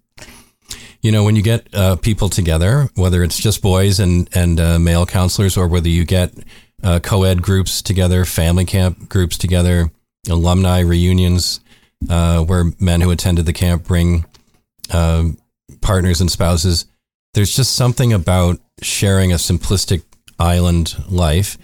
You 1.02 1.12
know, 1.12 1.24
when 1.24 1.36
you 1.36 1.44
get 1.44 1.68
uh, 1.74 1.98
people 1.98 2.30
together, 2.30 2.90
whether 2.96 3.24
it's 3.24 3.38
just 3.38 3.62
boys 3.62 4.00
and 4.00 4.30
and 4.36 4.60
uh, 4.60 4.80
male 4.80 5.06
counselors, 5.06 5.58
or 5.58 5.68
whether 5.68 5.90
you 5.90 6.06
get 6.06 6.34
uh, 6.84 7.00
co-ed 7.00 7.42
groups 7.42 7.82
together, 7.82 8.26
family 8.26 8.66
camp 8.66 9.10
groups 9.10 9.38
together, 9.38 9.92
alumni 10.30 10.80
reunions, 10.80 11.60
uh, 12.10 12.44
where 12.44 12.66
men 12.80 13.02
who 13.02 13.12
attended 13.12 13.46
the 13.46 13.54
camp 13.54 13.84
bring 13.84 14.26
um, 14.92 15.38
partners 15.82 16.22
and 16.22 16.32
spouses. 16.32 16.86
There's 17.34 17.56
just 17.56 17.76
something 17.76 18.14
about 18.14 18.60
sharing 18.82 19.32
a 19.32 19.36
simplistic 19.36 20.04
island 20.40 20.96
life 21.10 21.58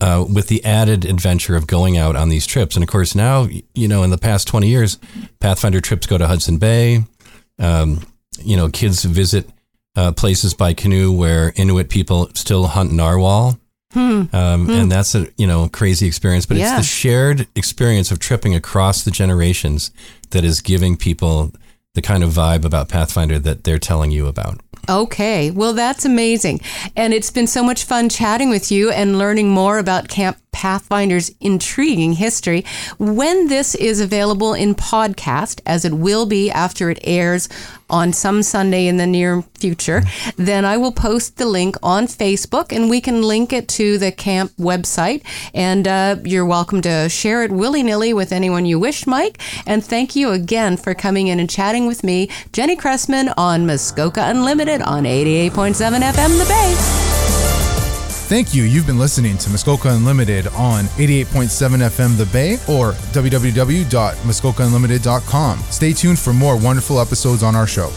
uh, 0.00 0.24
with 0.28 0.48
the 0.48 0.64
added 0.64 1.04
adventure 1.04 1.56
of 1.56 1.66
going 1.66 1.96
out 1.96 2.16
on 2.16 2.28
these 2.28 2.46
trips. 2.46 2.76
And 2.76 2.82
of 2.82 2.88
course, 2.88 3.14
now, 3.14 3.48
you 3.74 3.88
know, 3.88 4.02
in 4.02 4.10
the 4.10 4.18
past 4.18 4.46
20 4.48 4.68
years, 4.68 4.98
Pathfinder 5.40 5.80
trips 5.80 6.06
go 6.06 6.18
to 6.18 6.26
Hudson 6.26 6.58
Bay. 6.58 7.04
Um, 7.58 8.00
you 8.38 8.56
know, 8.56 8.68
kids 8.68 9.04
visit 9.04 9.48
uh, 9.96 10.12
places 10.12 10.52
by 10.52 10.74
canoe 10.74 11.10
where 11.12 11.52
Inuit 11.56 11.88
people 11.88 12.28
still 12.34 12.66
hunt 12.66 12.92
narwhal. 12.92 13.58
Um, 13.94 14.28
And 14.68 14.92
that's 14.92 15.14
a 15.14 15.26
you 15.38 15.46
know 15.46 15.68
crazy 15.70 16.06
experience, 16.06 16.44
but 16.44 16.58
Yeah. 16.58 16.76
it's 16.76 16.86
the 16.86 16.92
shared 16.94 17.46
experience 17.54 18.10
of 18.10 18.18
tripping 18.18 18.54
across 18.54 19.02
the 19.02 19.10
generations 19.10 19.90
that 20.30 20.44
is 20.44 20.60
giving 20.60 20.98
people 20.98 21.52
the 21.94 22.02
kind 22.02 22.22
of 22.22 22.30
vibe 22.30 22.66
about 22.66 22.90
Pathfinder 22.90 23.38
that 23.38 23.64
they're 23.64 23.78
telling 23.78 24.10
you 24.10 24.26
about. 24.26 24.60
Okay, 24.88 25.50
well, 25.50 25.72
that's 25.72 26.04
amazing. 26.04 26.60
And 26.94 27.12
it's 27.12 27.30
been 27.30 27.48
so 27.48 27.64
much 27.64 27.84
fun 27.84 28.08
chatting 28.08 28.50
with 28.50 28.70
you 28.70 28.90
and 28.90 29.18
learning 29.18 29.50
more 29.50 29.78
about 29.78 30.08
Camp 30.08 30.38
Pathfinder's 30.52 31.30
intriguing 31.40 32.14
history. 32.14 32.64
When 32.98 33.48
this 33.48 33.74
is 33.74 34.00
available 34.00 34.54
in 34.54 34.74
podcast, 34.74 35.60
as 35.66 35.84
it 35.84 35.92
will 35.92 36.24
be 36.24 36.50
after 36.50 36.88
it 36.88 36.98
airs 37.02 37.48
on 37.88 38.12
some 38.12 38.42
Sunday 38.42 38.86
in 38.86 38.96
the 38.96 39.06
near 39.06 39.42
future, 39.58 40.02
then 40.36 40.64
I 40.64 40.76
will 40.76 40.92
post 40.92 41.36
the 41.36 41.46
link 41.46 41.76
on 41.82 42.06
Facebook 42.06 42.74
and 42.74 42.90
we 42.90 43.00
can 43.00 43.22
link 43.22 43.52
it 43.52 43.68
to 43.68 43.98
the 43.98 44.12
camp 44.12 44.52
website. 44.58 45.22
And 45.54 45.86
uh, 45.86 46.16
you're 46.24 46.46
welcome 46.46 46.80
to 46.82 47.08
share 47.08 47.42
it 47.42 47.52
willy 47.52 47.82
nilly 47.82 48.12
with 48.12 48.32
anyone 48.32 48.66
you 48.66 48.78
wish, 48.78 49.06
Mike. 49.06 49.38
And 49.66 49.84
thank 49.84 50.16
you 50.16 50.30
again 50.30 50.76
for 50.76 50.94
coming 50.94 51.28
in 51.28 51.40
and 51.40 51.48
chatting 51.48 51.86
with 51.86 52.02
me, 52.04 52.30
Jenny 52.52 52.76
Cressman, 52.76 53.30
on 53.36 53.66
Muskoka 53.66 54.22
Unlimited 54.24 54.82
on 54.82 55.04
88.7 55.04 55.50
FM 56.00 56.38
The 56.38 56.44
Bay. 56.48 57.05
Thank 58.26 58.54
you. 58.54 58.64
You've 58.64 58.86
been 58.88 58.98
listening 58.98 59.38
to 59.38 59.48
Muskoka 59.50 59.90
Unlimited 59.90 60.48
on 60.48 60.86
88.7 60.96 61.88
FM 61.88 62.16
The 62.16 62.26
Bay 62.26 62.54
or 62.68 62.94
www.muskokaunlimited.com. 63.12 65.58
Stay 65.70 65.92
tuned 65.92 66.18
for 66.18 66.32
more 66.32 66.56
wonderful 66.58 66.98
episodes 67.00 67.44
on 67.44 67.54
our 67.54 67.68
show. 67.68 67.92